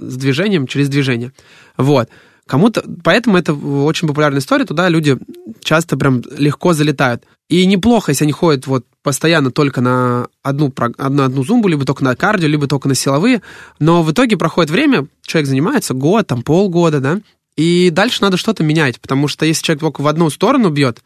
[0.00, 1.32] с движением через движение.
[1.78, 2.10] Вот.
[2.46, 5.16] Кому-то, поэтому это очень популярная история, туда люди
[5.62, 7.24] часто прям легко залетают.
[7.48, 12.04] И неплохо, если они ходят вот постоянно только на одну, одну, одну зумбу, либо только
[12.04, 13.40] на кардио, либо только на силовые,
[13.78, 17.20] но в итоге проходит время, человек занимается год, там полгода, да,
[17.56, 21.02] и дальше надо что-то менять, потому что если человек только в одну сторону бьет,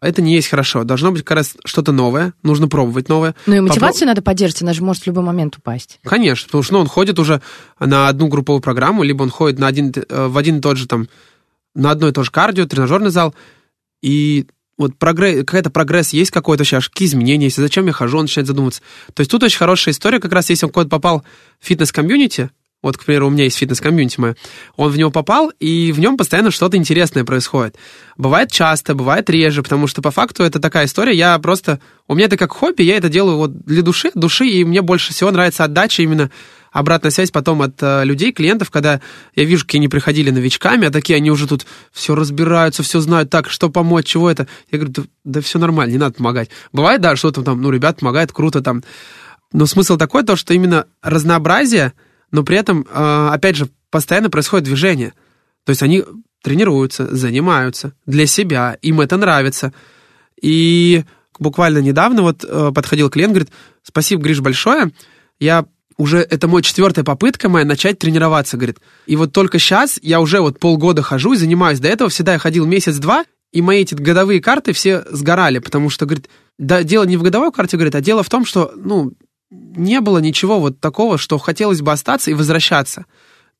[0.00, 0.82] это не есть хорошо.
[0.82, 3.36] Должно быть как раз что-то новое, нужно пробовать новое.
[3.46, 6.00] Ну и Попро- мотивацию надо поддерживать, она же может в любой момент упасть.
[6.02, 7.40] Конечно, потому что ну, он ходит уже
[7.78, 10.88] на одну групповую программу, либо он ходит на один, э, в один и тот же
[10.88, 11.08] там,
[11.76, 13.32] на одно и то же кардио, тренажерный зал,
[14.02, 14.48] и
[14.82, 18.46] вот прогресс, какая-то прогресс есть какой-то сейчас, какие изменения есть, зачем я хожу, он начинает
[18.46, 18.82] задумываться.
[19.14, 21.24] То есть тут очень хорошая история, как раз если он куда-то попал
[21.60, 22.50] в фитнес-комьюнити,
[22.82, 24.36] вот, к примеру, у меня есть фитнес-комьюнити мое,
[24.76, 27.76] он в него попал, и в нем постоянно что-то интересное происходит.
[28.16, 32.26] Бывает часто, бывает реже, потому что по факту это такая история, я просто, у меня
[32.26, 35.64] это как хобби, я это делаю вот для души, души, и мне больше всего нравится
[35.64, 36.30] отдача именно
[36.72, 39.00] обратная связь потом от э, людей, клиентов, когда
[39.36, 43.30] я вижу, какие они приходили новичками, а такие они уже тут все разбираются, все знают,
[43.30, 44.48] так, что помочь, чего это.
[44.70, 46.50] Я говорю, да, да все нормально, не надо помогать.
[46.72, 48.82] Бывает, да, что-то там, ну, ребят помогают, круто там.
[49.52, 51.92] Но смысл такой, то, что именно разнообразие,
[52.30, 55.12] но при этом, э, опять же, постоянно происходит движение.
[55.64, 56.02] То есть они
[56.42, 59.72] тренируются, занимаются для себя, им это нравится.
[60.40, 61.04] И
[61.38, 64.90] буквально недавно вот э, подходил клиент, говорит, спасибо, Гриш, большое,
[65.38, 65.66] я
[66.02, 68.78] уже, это мой четвертая попытка моя начать тренироваться, говорит.
[69.06, 71.78] И вот только сейчас я уже вот полгода хожу и занимаюсь.
[71.78, 76.04] До этого всегда я ходил месяц-два, и мои эти годовые карты все сгорали, потому что,
[76.04, 79.12] говорит, да, дело не в годовой карте, говорит, а дело в том, что, ну,
[79.50, 83.06] не было ничего вот такого, что хотелось бы остаться и возвращаться.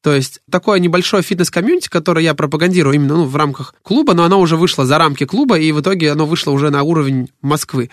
[0.03, 4.41] То есть такое небольшое фитнес-комьюнити, которое я пропагандирую именно ну, в рамках клуба, но оно
[4.41, 7.89] уже вышло за рамки клуба, и в итоге оно вышло уже на уровень Москвы.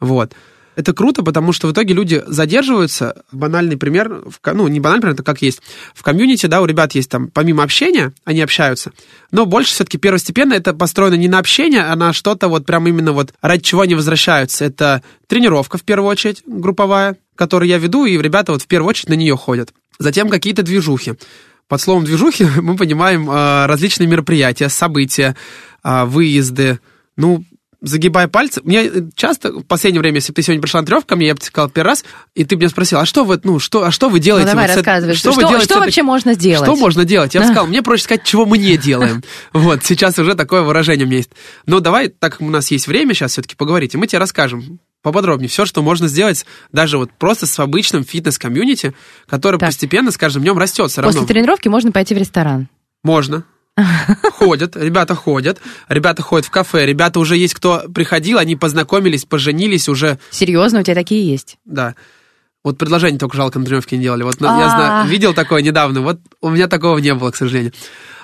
[0.00, 0.32] Вот.
[0.74, 3.22] Это круто, потому что в итоге люди задерживаются.
[3.30, 5.60] Банальный пример, ну, не банальный пример, это как есть.
[5.94, 8.92] В комьюнити, да, у ребят есть там, помимо общения, они общаются,
[9.30, 13.12] но больше все-таки первостепенно это построено не на общение, а на что-то вот прям именно
[13.12, 14.64] вот ради чего они возвращаются.
[14.64, 19.10] Это тренировка, в первую очередь, групповая, которую я веду, и ребята вот в первую очередь
[19.10, 19.72] на нее ходят.
[19.98, 21.14] Затем какие-то движухи.
[21.68, 25.36] Под словом движухи мы понимаем э, различные мероприятия, события,
[25.84, 26.80] э, выезды.
[27.16, 27.44] Ну,
[27.82, 28.60] загибая пальцы.
[28.64, 31.34] Мне часто в последнее время, если бы ты сегодня пришла на тренировку ко мне, я
[31.34, 34.08] бы сказал первый раз, и ты мне спросил, а что вы, ну, что, а что
[34.08, 34.46] вы делаете?
[34.46, 36.66] Ну, давай вот рассказывай, что, что, вы делаете что этой- вообще можно сделать?
[36.66, 37.34] Что можно делать?
[37.34, 39.22] Я бы сказал, мне проще сказать, чего мы не делаем.
[39.52, 41.30] Вот, сейчас уже такое выражение у меня есть.
[41.66, 44.78] Но давай, так как у нас есть время сейчас все-таки поговорить, и мы тебе расскажем
[45.02, 48.94] поподробнее все, что можно сделать даже вот просто с обычным фитнес-комьюнити,
[49.26, 49.68] который Так.
[49.70, 51.12] постепенно с каждым днем растет равно.
[51.12, 52.68] После тренировки можно пойти в ресторан.
[53.02, 53.44] Можно.
[54.38, 55.58] Ходят, ребята ходят,
[55.88, 60.82] ребята ходят в кафе, ребята уже есть, кто приходил, они познакомились, поженились уже, Серьезно, у
[60.82, 61.58] тебя такие есть?
[61.64, 61.94] да.
[62.64, 64.22] Вот предложение только жалко на тренировке не делали.
[64.22, 64.70] Вот ну, я А.
[64.70, 67.72] знаю, видел такое недавно, вот у меня такого не было, к сожалению.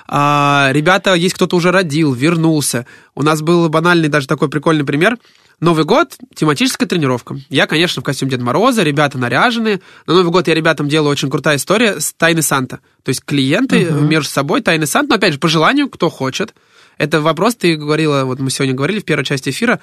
[0.07, 2.85] А, ребята, есть кто-то уже родил, вернулся.
[3.15, 5.17] У нас был банальный даже такой прикольный пример.
[5.59, 7.37] Новый год, тематическая тренировка.
[7.49, 9.81] Я, конечно, в костюме Деда Мороза, ребята наряженные.
[10.07, 12.79] На Новый год я ребятам делаю очень крутая история с Тайны Санта.
[13.03, 16.53] То есть клиенты между собой Тайны Санта, но опять же, по желанию, кто хочет.
[16.97, 19.79] Это вопрос, ты говорила, вот мы сегодня говорили в первой части эфира,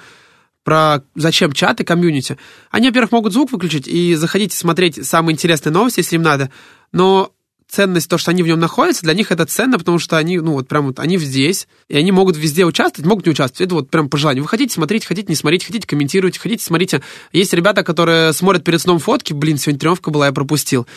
[0.63, 2.37] про зачем чаты, комьюнити.
[2.71, 6.51] Они, во-первых, могут звук выключить и заходить смотреть самые интересные новости, если им надо.
[6.91, 7.31] Но
[7.69, 10.53] ценность, то, что они в нем находятся, для них это ценно, потому что они, ну,
[10.53, 13.61] вот прям вот они здесь, и они могут везде участвовать, могут не участвовать.
[13.67, 14.43] Это вот прям по желанию.
[14.43, 17.01] Вы хотите смотреть, хотите не смотреть, хотите комментировать, хотите смотрите.
[17.33, 20.87] Есть ребята, которые смотрят перед сном фотки, блин, сегодня тренировка была, я пропустил.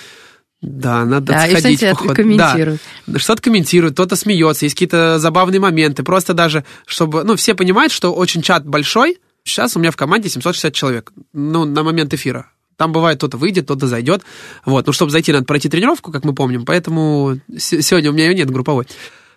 [0.63, 1.79] Да, надо Да, и сходить.
[1.79, 2.15] что-то походу.
[2.15, 2.81] комментируют.
[3.07, 6.03] Да, что-то комментируют, кто-то смеется, есть какие-то забавные моменты.
[6.03, 9.19] Просто даже, чтобы, ну, все понимают, что очень чат большой.
[9.43, 12.51] Сейчас у меня в команде 760 человек, ну, на момент эфира.
[12.81, 14.23] Там бывает, кто-то выйдет, кто-то зайдет.
[14.65, 18.35] Вот, ну, чтобы зайти, надо пройти тренировку, как мы помним, поэтому сегодня у меня ее
[18.35, 18.87] нет групповой.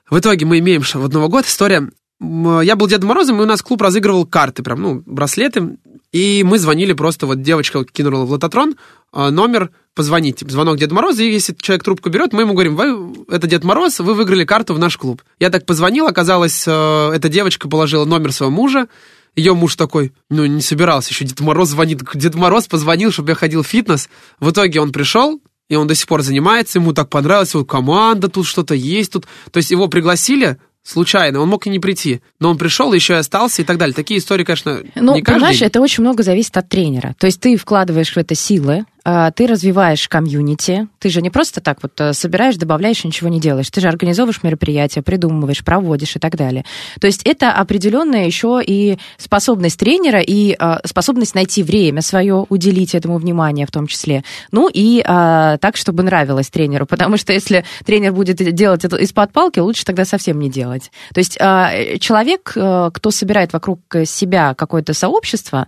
[0.09, 1.89] В итоге мы имеем, вот Новый год, история.
[2.21, 5.75] Я был Дедом Морозом, и у нас клуб разыгрывал карты, прям, ну, браслеты.
[6.13, 8.75] И мы звонили просто, вот девочка кинула в лототрон
[9.11, 12.77] а, номер, позвонить, типа, звонок Деда Мороза, и если человек трубку берет, мы ему говорим,
[12.77, 15.21] вы, это Дед Мороз, вы выиграли карту в наш клуб.
[15.39, 18.87] Я так позвонил, оказалось, э, эта девочка положила номер своего мужа,
[19.35, 22.01] ее муж такой, ну, не собирался, еще Дед Мороз звонит.
[22.13, 24.09] Дед Мороз позвонил, чтобы я ходил в фитнес.
[24.39, 28.27] В итоге он пришел, и он до сих пор занимается, ему так понравилось, его команда
[28.27, 29.25] тут что-то есть тут.
[29.51, 33.17] То есть его пригласили случайно, он мог и не прийти, но он пришел, еще и
[33.17, 33.95] остался и так далее.
[33.95, 37.15] Такие истории, конечно, Ну, не каждый понимаешь, это очень много зависит от тренера.
[37.17, 40.87] То есть ты вкладываешь в это силы, ты развиваешь комьюнити.
[40.99, 43.69] Ты же не просто так вот э, собираешь, добавляешь ничего не делаешь.
[43.69, 46.63] Ты же организовываешь мероприятия, придумываешь, проводишь и так далее.
[46.99, 52.95] То есть это определенная еще и способность тренера и а, способность найти время свое, уделить
[52.95, 54.23] этому внимание в том числе.
[54.51, 56.85] Ну и а, так, чтобы нравилось тренеру.
[56.93, 60.91] Потому что если тренер будет делать это из-под палки, лучше тогда совсем не делать.
[61.13, 65.67] То есть а, человек, э, кто собирает вокруг себя какое-то сообщество,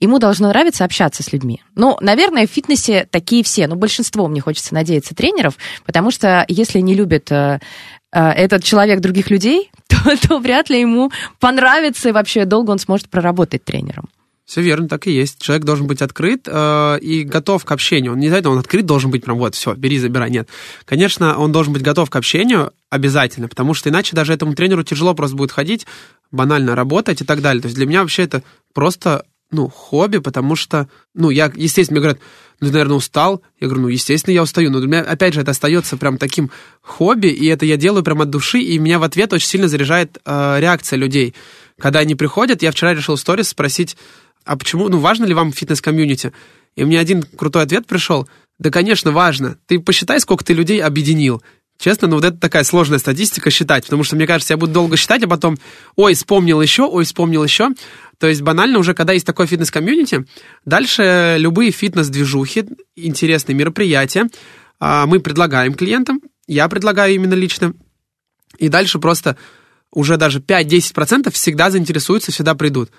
[0.00, 1.62] ему должно нравиться общаться с людьми.
[1.74, 6.80] Ну, наверное, в фитнесе такие все, ну, большинство, мне хочется надеяться, тренеров, потому что если
[6.80, 7.60] не любит э,
[8.12, 11.10] э, этот человек других людей, то, то вряд ли ему
[11.40, 14.08] понравится и вообще долго он сможет проработать тренером.
[14.44, 15.40] Все верно, так и есть.
[15.40, 18.12] Человек должен быть открыт э, и готов к общению.
[18.12, 20.30] Он не знает, он открыт должен быть прям вот, все, бери, забирай.
[20.30, 20.50] Нет.
[20.84, 25.14] Конечно, он должен быть готов к общению обязательно, потому что иначе даже этому тренеру тяжело
[25.14, 25.86] просто будет ходить,
[26.30, 27.62] банально работать и так далее.
[27.62, 28.42] То есть для меня вообще это
[28.74, 32.22] просто ну, хобби, потому что, ну, я, естественно, мне говорят,
[32.60, 33.42] ну, ты, наверное, устал.
[33.60, 34.70] Я говорю, ну, естественно, я устаю.
[34.70, 38.20] Но для меня, опять же, это остается прям таким хобби, и это я делаю прям
[38.20, 41.34] от души, и меня в ответ очень сильно заряжает э, реакция людей.
[41.78, 43.96] Когда они приходят, я вчера решил в сторис спросить,
[44.44, 46.32] а почему, ну, важно ли вам фитнес-комьюнити?
[46.76, 49.56] И мне один крутой ответ пришел, да, конечно, важно.
[49.66, 51.42] Ты посчитай, сколько ты людей объединил.
[51.78, 54.96] Честно, ну вот это такая сложная статистика считать, потому что, мне кажется, я буду долго
[54.96, 55.58] считать, а потом,
[55.96, 57.70] ой, вспомнил еще, ой, вспомнил еще.
[58.18, 60.26] То есть банально уже, когда есть такой фитнес-комьюнити,
[60.64, 62.64] дальше любые фитнес-движухи,
[62.96, 64.28] интересные мероприятия
[64.78, 67.74] а, мы предлагаем клиентам, я предлагаю именно лично,
[68.58, 69.36] И дальше просто
[69.90, 72.90] уже даже 5-10% всегда заинтересуются, всегда придут.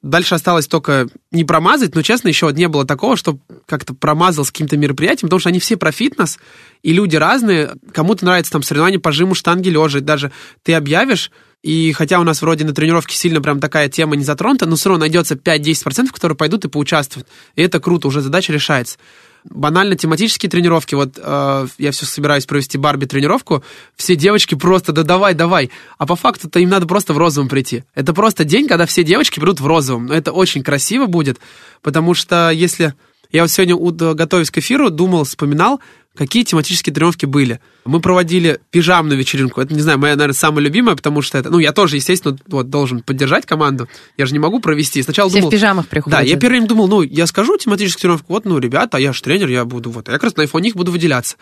[0.00, 4.52] Дальше осталось только не промазать, но, честно, еще не было такого, что как-то промазал с
[4.52, 6.38] каким-то мероприятием, потому что они все про фитнес,
[6.82, 7.72] и люди разные.
[7.92, 10.30] Кому-то нравится там соревнования по жиму штанги лежа, даже
[10.62, 11.32] ты объявишь,
[11.62, 14.90] и хотя у нас вроде на тренировке сильно прям такая тема не затронута, но все
[14.90, 17.26] равно найдется 5-10%, которые пойдут и поучаствуют.
[17.56, 18.98] И это круто, уже задача решается
[19.44, 20.94] банально тематические тренировки.
[20.94, 23.62] Вот э, я все собираюсь провести Барби тренировку.
[23.96, 25.70] Все девочки просто, да давай, давай.
[25.96, 27.84] А по факту-то им надо просто в розовом прийти.
[27.94, 30.06] Это просто день, когда все девочки придут в розовом.
[30.06, 31.38] Но это очень красиво будет,
[31.82, 32.94] потому что если...
[33.30, 35.80] Я вот сегодня, готовясь к эфиру, думал, вспоминал,
[36.18, 37.60] какие тематические тренировки были.
[37.84, 39.60] Мы проводили пижамную вечеринку.
[39.60, 41.48] Это, не знаю, моя, наверное, самая любимая, потому что это...
[41.48, 43.88] Ну, я тоже, естественно, вот, должен поддержать команду.
[44.16, 45.02] Я же не могу провести.
[45.02, 45.50] Сначала Все думал...
[45.50, 46.18] в пижамах приходят.
[46.18, 49.22] Да, я первым думал, ну, я скажу тематическую тренировку, вот, ну, ребята, а я же
[49.22, 50.08] тренер, я буду вот...
[50.08, 51.36] Я как раз на фоне них буду выделяться.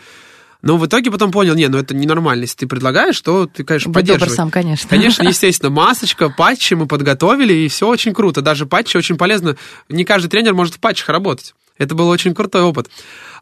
[0.63, 2.43] Но в итоге потом понял, не, ну это ненормально.
[2.43, 4.35] Если ты предлагаешь, то ты, конечно, Будь поддерживай.
[4.35, 4.89] сам, конечно.
[4.89, 8.43] Конечно, естественно, масочка, патчи мы подготовили, и все очень круто.
[8.43, 9.57] Даже патчи очень полезно.
[9.89, 11.55] Не каждый тренер может в патчах работать.
[11.79, 12.89] Это был очень крутой опыт.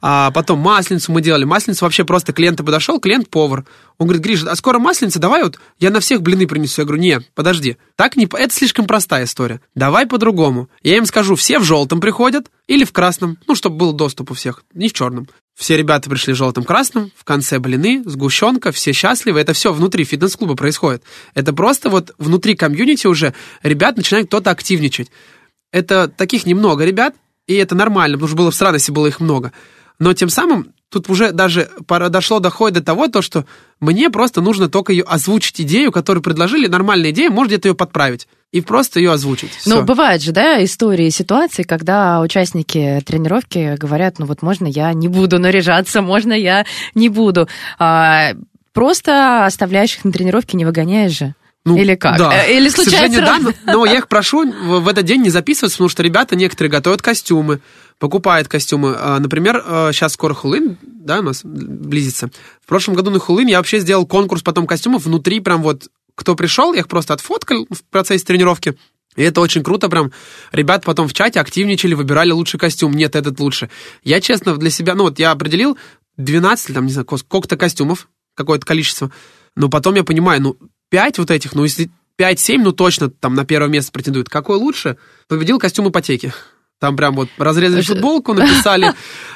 [0.00, 1.44] А потом масленицу мы делали.
[1.44, 3.64] Масленицу вообще просто клиент подошел, клиент-повар.
[3.98, 6.82] Он говорит, Гриша, а скоро масленица, давай вот я на всех блины принесу.
[6.82, 8.26] Я говорю, нет, подожди, так не...
[8.26, 9.60] Это слишком простая история.
[9.74, 10.68] Давай по-другому.
[10.82, 14.34] Я им скажу, все в желтом приходят или в красном, ну, чтобы был доступ у
[14.34, 15.28] всех, не в черном.
[15.56, 19.40] Все ребята пришли в желтом-красном, в конце блины, сгущенка, все счастливы.
[19.40, 21.04] Это все внутри фитнес-клуба происходит.
[21.34, 25.10] Это просто вот внутри комьюнити уже ребят начинает кто-то активничать.
[25.70, 27.14] Это таких немного ребят,
[27.46, 29.52] и это нормально, потому что было в странности, было их много.
[29.98, 33.44] Но тем самым тут уже даже дошло, доходит до того, то, что
[33.80, 38.28] мне просто нужно только ее озвучить идею, которую предложили, нормальная идея, может где-то ее подправить
[38.52, 39.50] и просто ее озвучить.
[39.66, 45.08] Ну, бывает же, да, истории, ситуации, когда участники тренировки говорят, ну вот можно я не
[45.08, 46.64] буду наряжаться, можно я
[46.94, 47.48] не буду.
[47.80, 48.34] А,
[48.72, 51.34] просто оставляешь их на тренировке, не выгоняешь же.
[51.66, 52.18] Ну, Или как?
[52.18, 52.44] Да.
[52.44, 53.20] Или случается...
[53.22, 57.00] да, но я их прошу в этот день не записываться, потому что ребята некоторые готовят
[57.00, 57.60] костюмы,
[57.98, 58.94] покупают костюмы.
[58.98, 59.62] А, например,
[59.92, 62.28] сейчас а, скоро Хулин, да, у нас близится.
[62.60, 66.34] В прошлом году на Хулин я вообще сделал конкурс потом костюмов внутри, прям вот, кто
[66.34, 68.76] пришел, я их просто отфоткал в процессе тренировки.
[69.16, 70.12] И это очень круто, прям.
[70.52, 72.92] Ребят потом в чате активничали, выбирали лучший костюм.
[72.92, 73.70] Нет, этот лучше.
[74.02, 75.78] Я, честно, для себя, ну вот я определил
[76.18, 79.10] 12, там, не знаю, сколько-то костюмов, какое-то количество.
[79.56, 80.56] Но потом я понимаю, ну,
[80.94, 81.90] 5 вот этих, ну, если
[82.20, 84.28] 5-7, ну, точно там на первое место претендует.
[84.28, 84.96] Какой лучше?
[85.26, 86.32] Победил костюм ипотеки.
[86.78, 88.92] Там прям вот разрезали футболку, написали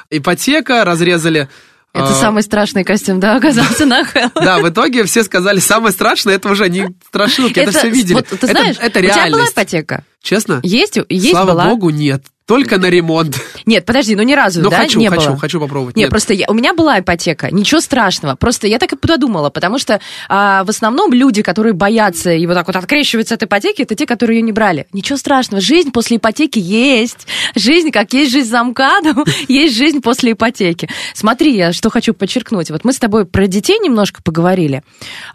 [0.08, 1.48] ипотека, разрезали
[1.92, 2.14] это а...
[2.14, 4.30] самый страшный костюм, да, оказался на Хэллоуин.
[4.36, 8.14] Да, в итоге все сказали, самое страшное, это уже не страшилки, это, это все видели.
[8.14, 10.04] Вот, ты знаешь, это, это у тебя была ипотека?
[10.22, 10.60] Честно?
[10.62, 11.64] Есть, есть Слава была.
[11.64, 12.22] богу, нет.
[12.48, 13.38] Только на ремонт.
[13.66, 15.38] Нет, подожди, ну ни разу, ну, да, хочу, не хочу, было?
[15.38, 15.96] хочу попробовать.
[15.96, 18.36] Нет, Нет, просто я, у меня была ипотека, ничего страшного.
[18.36, 22.54] Просто я так и подумала, потому что а, в основном люди, которые боятся и вот
[22.54, 24.86] так вот открещиваются от ипотеки, это те, которые ее не брали.
[24.94, 27.26] Ничего страшного, жизнь после ипотеки есть.
[27.54, 30.88] Жизнь, как есть жизнь за МКАДом, есть жизнь после ипотеки.
[31.12, 32.70] Смотри, я что хочу подчеркнуть.
[32.70, 34.82] Вот мы с тобой про детей немножко поговорили,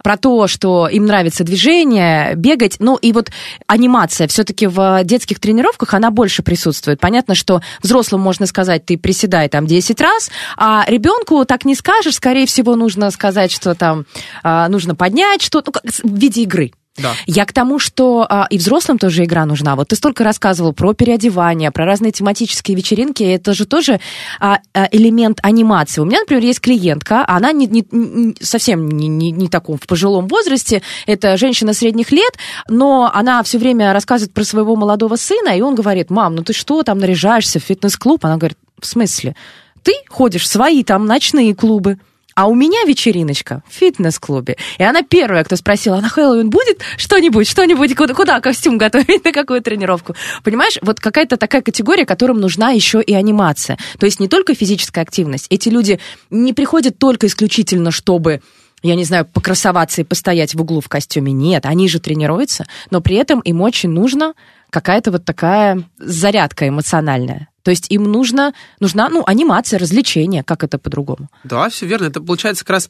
[0.04, 3.30] про то, что им нравится движение, бегать, ну и вот
[3.68, 7.03] анимация все-таки в детских тренировках, она больше присутствует.
[7.04, 12.16] Понятно, что взрослому можно сказать, ты приседай там 10 раз, а ребенку так не скажешь,
[12.16, 14.06] скорее всего, нужно сказать, что там
[14.42, 16.72] а, нужно поднять что-то, ну, в виде игры.
[16.98, 17.14] Да.
[17.26, 19.76] Я к тому, что а, и взрослым тоже игра нужна.
[19.76, 23.24] Вот ты столько рассказывал про переодевание, про разные тематические вечеринки.
[23.24, 24.00] Это же тоже
[24.40, 26.02] а, а, элемент анимации.
[26.02, 29.88] У меня, например, есть клиентка, она не, не, не, совсем не, не, не таком в
[29.88, 30.84] пожилом возрасте.
[31.08, 32.34] Это женщина средних лет,
[32.68, 36.54] но она все время рассказывает про своего молодого сына, и он говорит, мам, ну ты
[36.54, 38.24] что там наряжаешься в фитнес-клуб?
[38.24, 39.36] Она говорит, в смысле?
[39.82, 41.98] Ты ходишь в свои там ночные клубы.
[42.36, 44.58] А у меня вечериночка в фитнес-клубе.
[44.78, 49.24] И она первая, кто спросила, а на Хэллоуин будет что-нибудь, что-нибудь, куда, куда костюм готовить,
[49.26, 50.16] на какую тренировку?
[50.44, 53.78] Понимаешь, вот какая-то такая категория, которым нужна еще и анимация.
[54.00, 55.48] То есть не только физическая активность.
[55.50, 58.42] Эти люди не приходят только исключительно, чтобы
[58.82, 61.32] я не знаю, покрасоваться и постоять в углу в костюме.
[61.32, 64.34] Нет, они же тренируются, но при этом им очень нужно
[64.74, 67.48] какая-то вот такая зарядка эмоциональная.
[67.62, 71.30] То есть им нужно, нужна ну, анимация, развлечение, как это по-другому.
[71.44, 72.08] Да, все верно.
[72.08, 72.90] Это получается как раз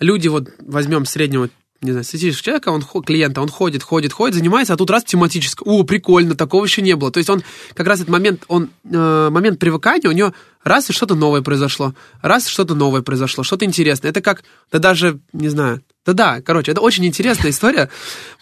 [0.00, 1.48] люди, вот возьмем среднего
[1.80, 5.66] не знаю, статистического человека, он клиента, он ходит, ходит, ходит, занимается, а тут раз тематическое.
[5.66, 7.10] О, прикольно, такого еще не было.
[7.10, 7.42] То есть он
[7.74, 11.92] как раз этот момент, он э, момент привыкания, у него раз и что-то новое произошло,
[12.20, 14.10] раз что-то новое произошло, что-то интересное.
[14.10, 17.90] Это как, да даже, не знаю, да-да, короче, это очень интересная история,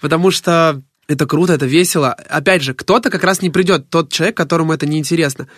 [0.02, 2.12] потому что это круто, это весело.
[2.12, 5.48] Опять же, кто-то как раз не придет, тот человек, которому это неинтересно.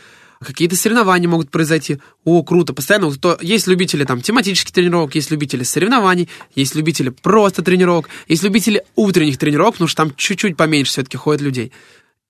[0.40, 1.98] какие-то соревнования могут произойти.
[2.24, 3.08] О, круто, постоянно.
[3.08, 8.42] Вот то, есть любители там тематических тренировок, есть любители соревнований, есть любители просто тренировок, есть
[8.42, 11.70] любители утренних тренировок, потому что там чуть-чуть поменьше все-таки ходят людей.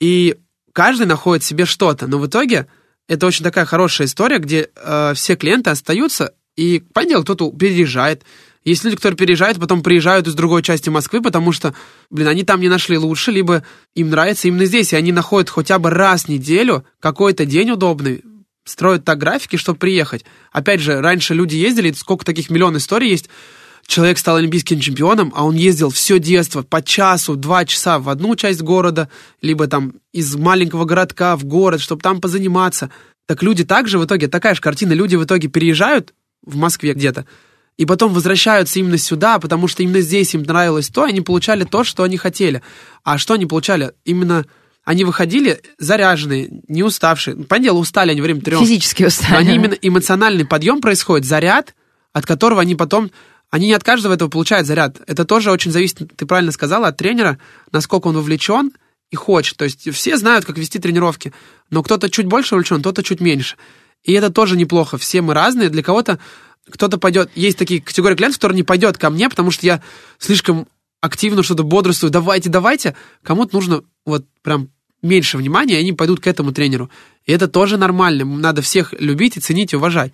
[0.01, 0.37] И
[0.73, 2.67] каждый находит себе что-то, но в итоге
[3.09, 8.25] это очень такая хорошая история, где э, все клиенты остаются, и, понятно, кто-то переезжает,
[8.65, 11.75] есть люди, которые переезжают, потом приезжают из другой части Москвы, потому что,
[12.11, 15.79] блин, они там не нашли лучше, либо им нравится именно здесь, и они находят хотя
[15.79, 18.23] бы раз в неделю какой-то день удобный,
[18.65, 20.25] строят так графики, чтобы приехать.
[20.53, 23.29] Опять же, раньше люди ездили, сколько таких миллион историй есть,
[23.87, 28.37] человек стал олимпийским чемпионом, а он ездил все детство по часу, два часа в одну
[28.37, 29.09] часть города,
[29.41, 32.91] либо там из маленького городка в город, чтобы там позаниматься.
[33.27, 37.27] Так люди также в итоге, такая же картина, люди в итоге переезжают в Москве где-то,
[37.77, 41.85] и потом возвращаются именно сюда, потому что именно здесь им нравилось то, они получали то,
[41.85, 42.63] что они хотели.
[43.03, 43.93] А что они получали?
[44.05, 44.47] Именно
[44.85, 47.37] они выходили заряженные, не уставшие.
[47.37, 48.69] Понятное дело, устали они время тренировок.
[48.69, 49.37] Физически устали.
[49.37, 51.75] Они именно эмоциональный подъем происходит, заряд,
[52.13, 53.11] от которого они потом...
[53.51, 54.97] Они не от каждого этого получают заряд.
[55.07, 57.39] Это тоже очень зависит, ты правильно сказала, от тренера,
[57.71, 58.73] насколько он вовлечен
[59.11, 59.59] и хочет.
[59.59, 61.35] То есть все знают, как вести тренировки,
[61.69, 63.57] но кто-то чуть больше увлечен, кто-то чуть меньше.
[64.05, 64.97] И это тоже неплохо.
[64.97, 65.69] Все мы разные.
[65.69, 66.19] Для кого-то
[66.71, 69.83] кто-то пойдет, есть такие категории клиентов, которые не пойдет ко мне, потому что я
[70.19, 70.69] слишком
[71.01, 72.97] активно что-то бодрствую, давайте, давайте.
[73.23, 74.71] Кому-то нужно вот прям
[75.03, 76.91] меньше внимания, и они пойдут к этому тренеру.
[77.27, 78.25] И это тоже нормально.
[78.25, 80.13] Надо всех любить и ценить и уважать.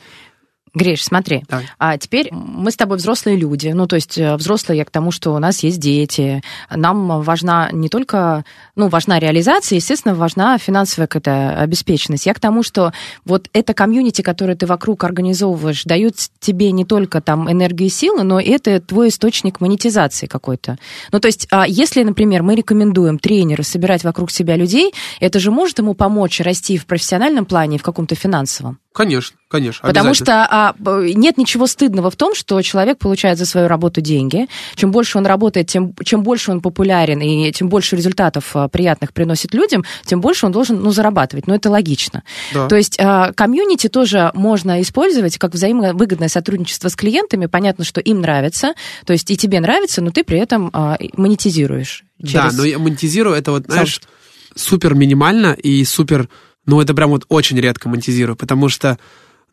[0.74, 1.66] Гриш, смотри, Давай.
[1.78, 5.10] а теперь мы с тобой взрослые люди, ну, то есть э, взрослые я к тому,
[5.10, 8.44] что у нас есть дети, нам важна не только,
[8.76, 12.26] ну, важна реализация, естественно, важна финансовая какая-то обеспеченность.
[12.26, 12.92] Я к тому, что
[13.24, 18.22] вот это комьюнити, которое ты вокруг организовываешь, дает тебе не только там энергию и силы,
[18.22, 20.78] но это твой источник монетизации какой-то.
[21.12, 25.50] Ну, то есть, а если, например, мы рекомендуем тренеру собирать вокруг себя людей, это же
[25.50, 28.78] может ему помочь расти в профессиональном плане и в каком-то финансовом.
[28.98, 29.86] Конечно, конечно.
[29.86, 34.48] Потому что а, нет ничего стыдного в том, что человек получает за свою работу деньги.
[34.74, 39.12] Чем больше он работает, тем чем больше он популярен и тем больше результатов а, приятных
[39.12, 41.46] приносит людям, тем больше он должен ну, зарабатывать.
[41.46, 42.24] Но это логично.
[42.52, 42.66] Да.
[42.66, 47.46] То есть а, комьюнити тоже можно использовать как взаимовыгодное сотрудничество с клиентами.
[47.46, 48.72] Понятно, что им нравится,
[49.06, 52.02] то есть и тебе нравится, но ты при этом а, монетизируешь.
[52.18, 54.10] Да, через но я монетизирую это вот, знаешь, сообщество.
[54.56, 56.28] супер минимально и супер,
[56.68, 58.98] ну это прям вот очень редко монетизирую, потому что,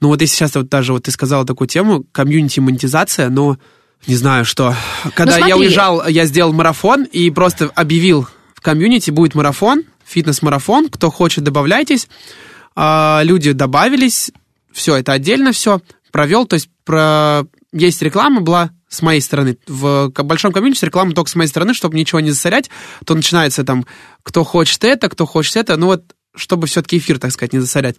[0.01, 3.57] ну вот если сейчас вот даже вот ты сказала такую тему, комьюнити монетизация, но
[4.05, 4.75] не знаю что.
[5.15, 5.53] Когда я смотри.
[5.53, 12.09] уезжал, я сделал марафон и просто объявил в комьюнити будет марафон, фитнес-марафон, кто хочет, добавляйтесь.
[12.75, 14.31] А, люди добавились,
[14.73, 15.79] все, это отдельно все,
[16.11, 17.43] провел, то есть про...
[17.71, 19.57] есть реклама была с моей стороны.
[19.67, 22.69] В большом комьюнити реклама только с моей стороны, чтобы ничего не засорять,
[23.05, 23.85] то начинается там,
[24.21, 26.03] кто хочет это, кто хочет это, ну вот,
[26.35, 27.97] чтобы все-таки эфир, так сказать, не засорять.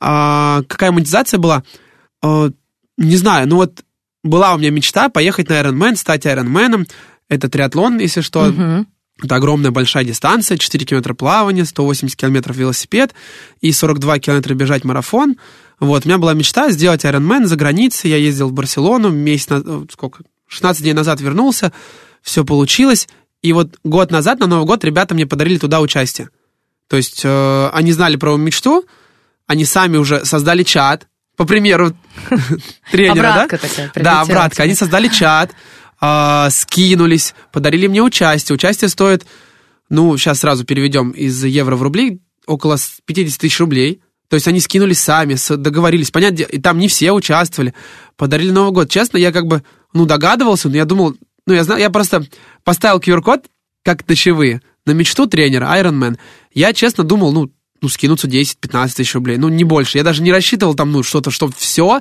[0.00, 1.62] А, какая монетизация была?
[2.22, 2.50] А,
[2.96, 3.84] не знаю, ну вот
[4.22, 6.88] была у меня мечта поехать на Ironman, стать Ironman.
[7.28, 8.44] Это триатлон, если что.
[8.44, 8.88] Мгм.
[9.22, 13.14] Это огромная большая дистанция, 4 километра плавания, 180 километров велосипед
[13.60, 15.36] и 42 километра бежать марафон.
[15.78, 18.10] Вот, у меня была мечта сделать Ironman за границей.
[18.10, 21.72] Я ездил в Барселону месяц, э, сколько, 16 дней назад вернулся,
[22.22, 23.08] все получилось.
[23.42, 26.30] И вот год назад, на Новый год, ребята мне подарили туда участие.
[26.88, 28.84] То есть э, они знали про мечту,
[29.46, 31.06] они сами уже создали чат,
[31.36, 31.96] по примеру
[32.90, 33.68] тренера, Обратка да?
[33.68, 34.62] такая Да, обратка.
[34.62, 35.52] Они создали чат,
[36.00, 38.54] а, скинулись, подарили мне участие.
[38.54, 39.26] Участие стоит,
[39.88, 44.00] ну, сейчас сразу переведем из евро в рубли, около с- 50 тысяч рублей.
[44.28, 46.10] То есть они скинулись сами, договорились.
[46.10, 47.74] Понятно, и там не все участвовали.
[48.16, 48.90] Подарили Новый год.
[48.90, 49.62] Честно, я как бы,
[49.92, 51.16] ну, догадывался, но я думал,
[51.46, 52.24] ну, я знаю, я просто
[52.64, 53.46] поставил QR-код,
[53.84, 56.18] как дочевые, на мечту тренера Iron Man.
[56.54, 57.50] Я, честно, думал, ну,
[57.80, 59.98] ну, скинуться 10-15 тысяч рублей, ну, не больше.
[59.98, 62.00] Я даже не рассчитывал там, ну, что-то, что все,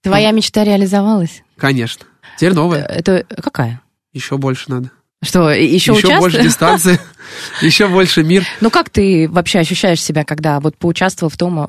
[0.00, 1.42] Твоя мечта реализовалась?
[1.56, 2.06] конечно.
[2.38, 2.82] Теперь новое.
[2.84, 3.82] Это какая?
[4.12, 4.90] Еще больше надо.
[5.22, 6.18] Что, еще, Еще участвуешь?
[6.20, 6.98] больше дистанции,
[7.60, 8.44] еще больше мир.
[8.60, 11.68] Ну как ты вообще ощущаешь себя, когда вот поучаствовал в том, а,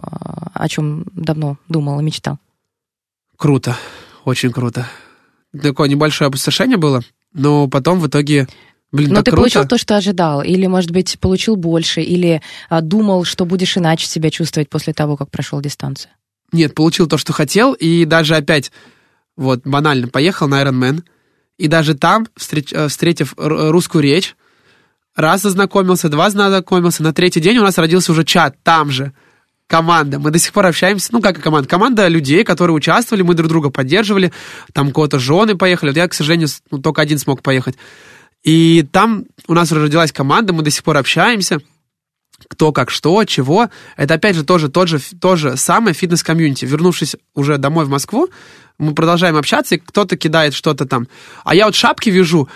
[0.53, 2.39] о чем давно думал и мечтал?
[3.37, 3.77] Круто,
[4.25, 4.87] очень круто.
[5.61, 7.03] Такое небольшое опустошение было,
[7.33, 8.47] но потом в итоге,
[8.93, 9.35] блин, Но ты круто.
[9.41, 10.41] получил то, что ожидал?
[10.41, 12.01] Или, может быть, получил больше?
[12.01, 16.11] Или а, думал, что будешь иначе себя чувствовать после того, как прошел дистанцию?
[16.53, 18.71] Нет, получил то, что хотел, и даже опять,
[19.35, 21.03] вот, банально, поехал на Ironman,
[21.57, 24.35] и даже там, встреч- э, встретив русскую речь,
[25.15, 29.13] раз ознакомился, два знакомился, на третий день у нас родился уже чат там же,
[29.67, 30.19] команда.
[30.19, 33.49] Мы до сих пор общаемся, ну как и команда, команда людей, которые участвовали, мы друг
[33.49, 34.31] друга поддерживали,
[34.73, 37.75] там кого-то жены поехали, вот я, к сожалению, ну, только один смог поехать.
[38.43, 41.59] И там у нас уже родилась команда, мы до сих пор общаемся.
[42.47, 43.69] кто как что, чего.
[43.95, 46.65] Это, опять же, тоже, тот же, то же самое фитнес-комьюнити.
[46.65, 48.29] Вернувшись уже домой в Москву,
[48.77, 51.07] мы продолжаем общаться, и кто-то кидает что-то там.
[51.43, 52.49] А я вот шапки вяжу,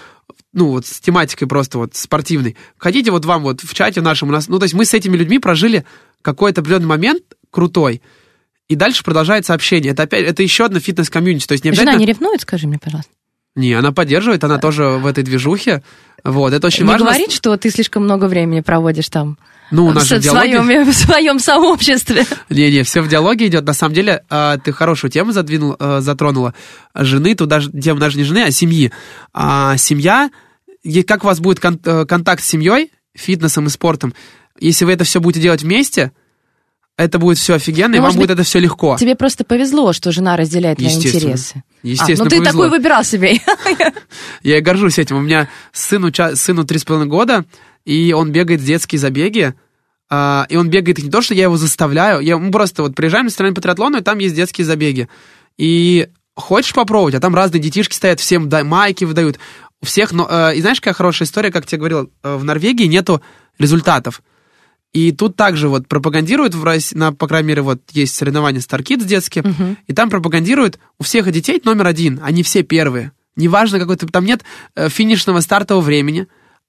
[0.54, 2.58] ну, вот с тематикой просто вот спортивной.
[2.78, 4.48] Хотите вот вам вот в чате нашем у нас...
[4.48, 5.86] Ну, то есть мы с этими людьми прожили
[6.22, 8.02] какой-то определенный момент крутой,
[8.68, 9.94] и дальше продолжается общение.
[9.94, 11.48] Это опять, это еще одно фитнес-комьюнити.
[11.48, 12.00] То есть не Жена обязательно...
[12.00, 13.12] не ревнует, скажи мне, пожалуйста?
[13.58, 15.82] Не, она поддерживает, она тоже в этой движухе.
[16.24, 17.08] Вот, это очень не важно.
[17.08, 19.38] говорит, что ты слишком много времени проводишь там?
[19.72, 20.62] Ну, у нас в, же в диалоге...
[20.62, 22.26] своем, в своем сообществе.
[22.50, 23.66] Не-не, все в диалоге идет.
[23.66, 26.54] На самом деле, э, ты хорошую тему задвинул, э, затронула.
[26.94, 28.92] Жены, тут даже тема даже не жены, а семьи.
[29.34, 30.30] А семья,
[31.08, 34.14] как у вас будет э, контакт с семьей, фитнесом и спортом,
[34.60, 36.12] если вы это все будете делать вместе,
[36.98, 38.98] это будет все офигенно, и Ну, вам может будет быть, это все легко.
[39.00, 41.64] Тебе просто повезло, что жена разделяет твои интересы.
[41.84, 42.64] Естественно, а, ну ты повезло.
[42.64, 43.38] такой выбирал себе.
[44.44, 45.18] Я и горжусь этим.
[45.18, 47.46] У меня сыну, ча- сыну 3,5 года,
[47.86, 49.54] и он бегает в детские забеги.
[50.10, 52.20] а, и он бегает не то, что я его заставляю.
[52.22, 55.08] Я, мы просто вот приезжаем на страну по триатлону, и там есть детские забеги.
[55.58, 59.38] И хочешь попробовать, а там разные детишки стоят, всем да, майки выдают.
[59.82, 62.86] У всех, но, э, и знаешь, какая хорошая история, как тебе говорил, э, в Норвегии
[62.86, 63.22] нету
[63.60, 64.22] результатов.
[64.98, 69.06] И тут также вот пропагандируют, в России, на, по крайней мере, вот есть соревнования StarKids
[69.06, 73.12] детские, и там пропагандируют у всех детей номер один, они все первые.
[73.36, 74.42] Неважно, какой то там нет
[74.76, 76.26] э, финишного стартового времени.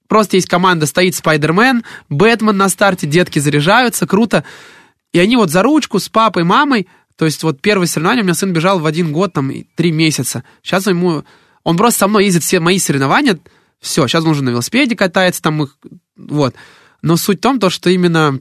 [0.07, 4.43] Просто есть команда, стоит Спайдермен, Бэтмен на старте, детки заряжаются, круто.
[5.11, 8.35] И они вот за ручку с папой, мамой, то есть вот первое соревнование у меня
[8.35, 10.43] сын бежал в один год, там, три месяца.
[10.61, 11.23] Сейчас ему...
[11.63, 13.39] Он просто со мной ездит все мои соревнования,
[13.79, 15.77] все, сейчас он уже на велосипеде катается, там, их,
[16.15, 16.53] вот.
[17.01, 18.39] Но суть в том, то, что именно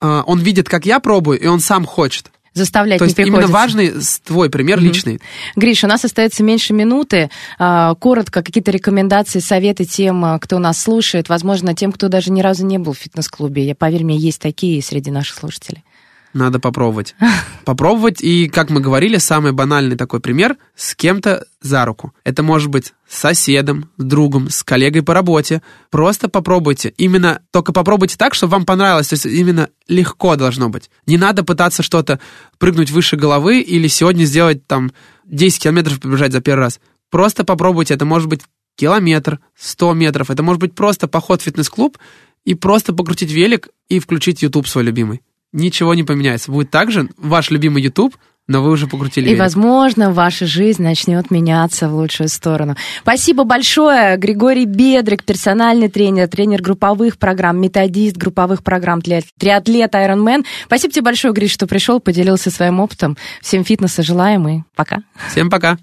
[0.00, 2.30] э, он видит, как я пробую, и он сам хочет.
[2.52, 3.52] Заставлять То не есть именно приходится.
[3.52, 5.20] важный с- твой пример личный.
[5.54, 7.30] Гриш, у нас остается меньше минуты.
[7.60, 12.40] А, Коротко, какие-то рекомендации, советы тем, а, кто нас слушает, возможно, тем, кто даже ни
[12.42, 13.64] разу не был в фитнес-клубе.
[13.64, 15.84] Я, поверь мне, есть такие среди наших слушателей.
[16.32, 17.16] Надо попробовать.
[17.64, 22.14] Попробовать, и, как мы говорили, самый банальный такой пример— с кем-то за руку.
[22.24, 25.60] Это может быть с соседом, с другом, с коллегой по работе.
[25.90, 26.94] Просто попробуйте.
[26.96, 29.08] Именно, только попробуйте так, чтобы вам понравилось.
[29.08, 30.90] То есть именно легко должно быть.
[31.06, 32.20] Не надо пытаться что-то
[32.58, 34.92] прыгнуть выше головы или сегодня сделать там
[35.26, 36.80] 10 километров побежать за первый раз.
[37.10, 37.94] Просто попробуйте.
[37.94, 38.42] Это может быть
[38.76, 40.30] километр, 100 метров.
[40.30, 41.98] Это может быть просто поход в фитнес-клуб
[42.44, 45.22] и просто покрутить велик и включить YouTube свой любимый.
[45.52, 46.50] Ничего не поменяется.
[46.52, 49.40] Будет также ваш любимый YouTube, но вы уже покрутили И, велик.
[49.40, 52.76] возможно, ваша жизнь начнет меняться в лучшую сторону.
[53.02, 54.16] Спасибо большое.
[54.16, 60.44] Григорий Бедрик, персональный тренер, тренер групповых программ, методист групповых программ для триатлет Ironman.
[60.66, 63.16] Спасибо тебе большое, Гриш, что пришел, поделился своим опытом.
[63.40, 64.98] Всем фитнеса желаем и пока.
[65.30, 65.78] Всем пока.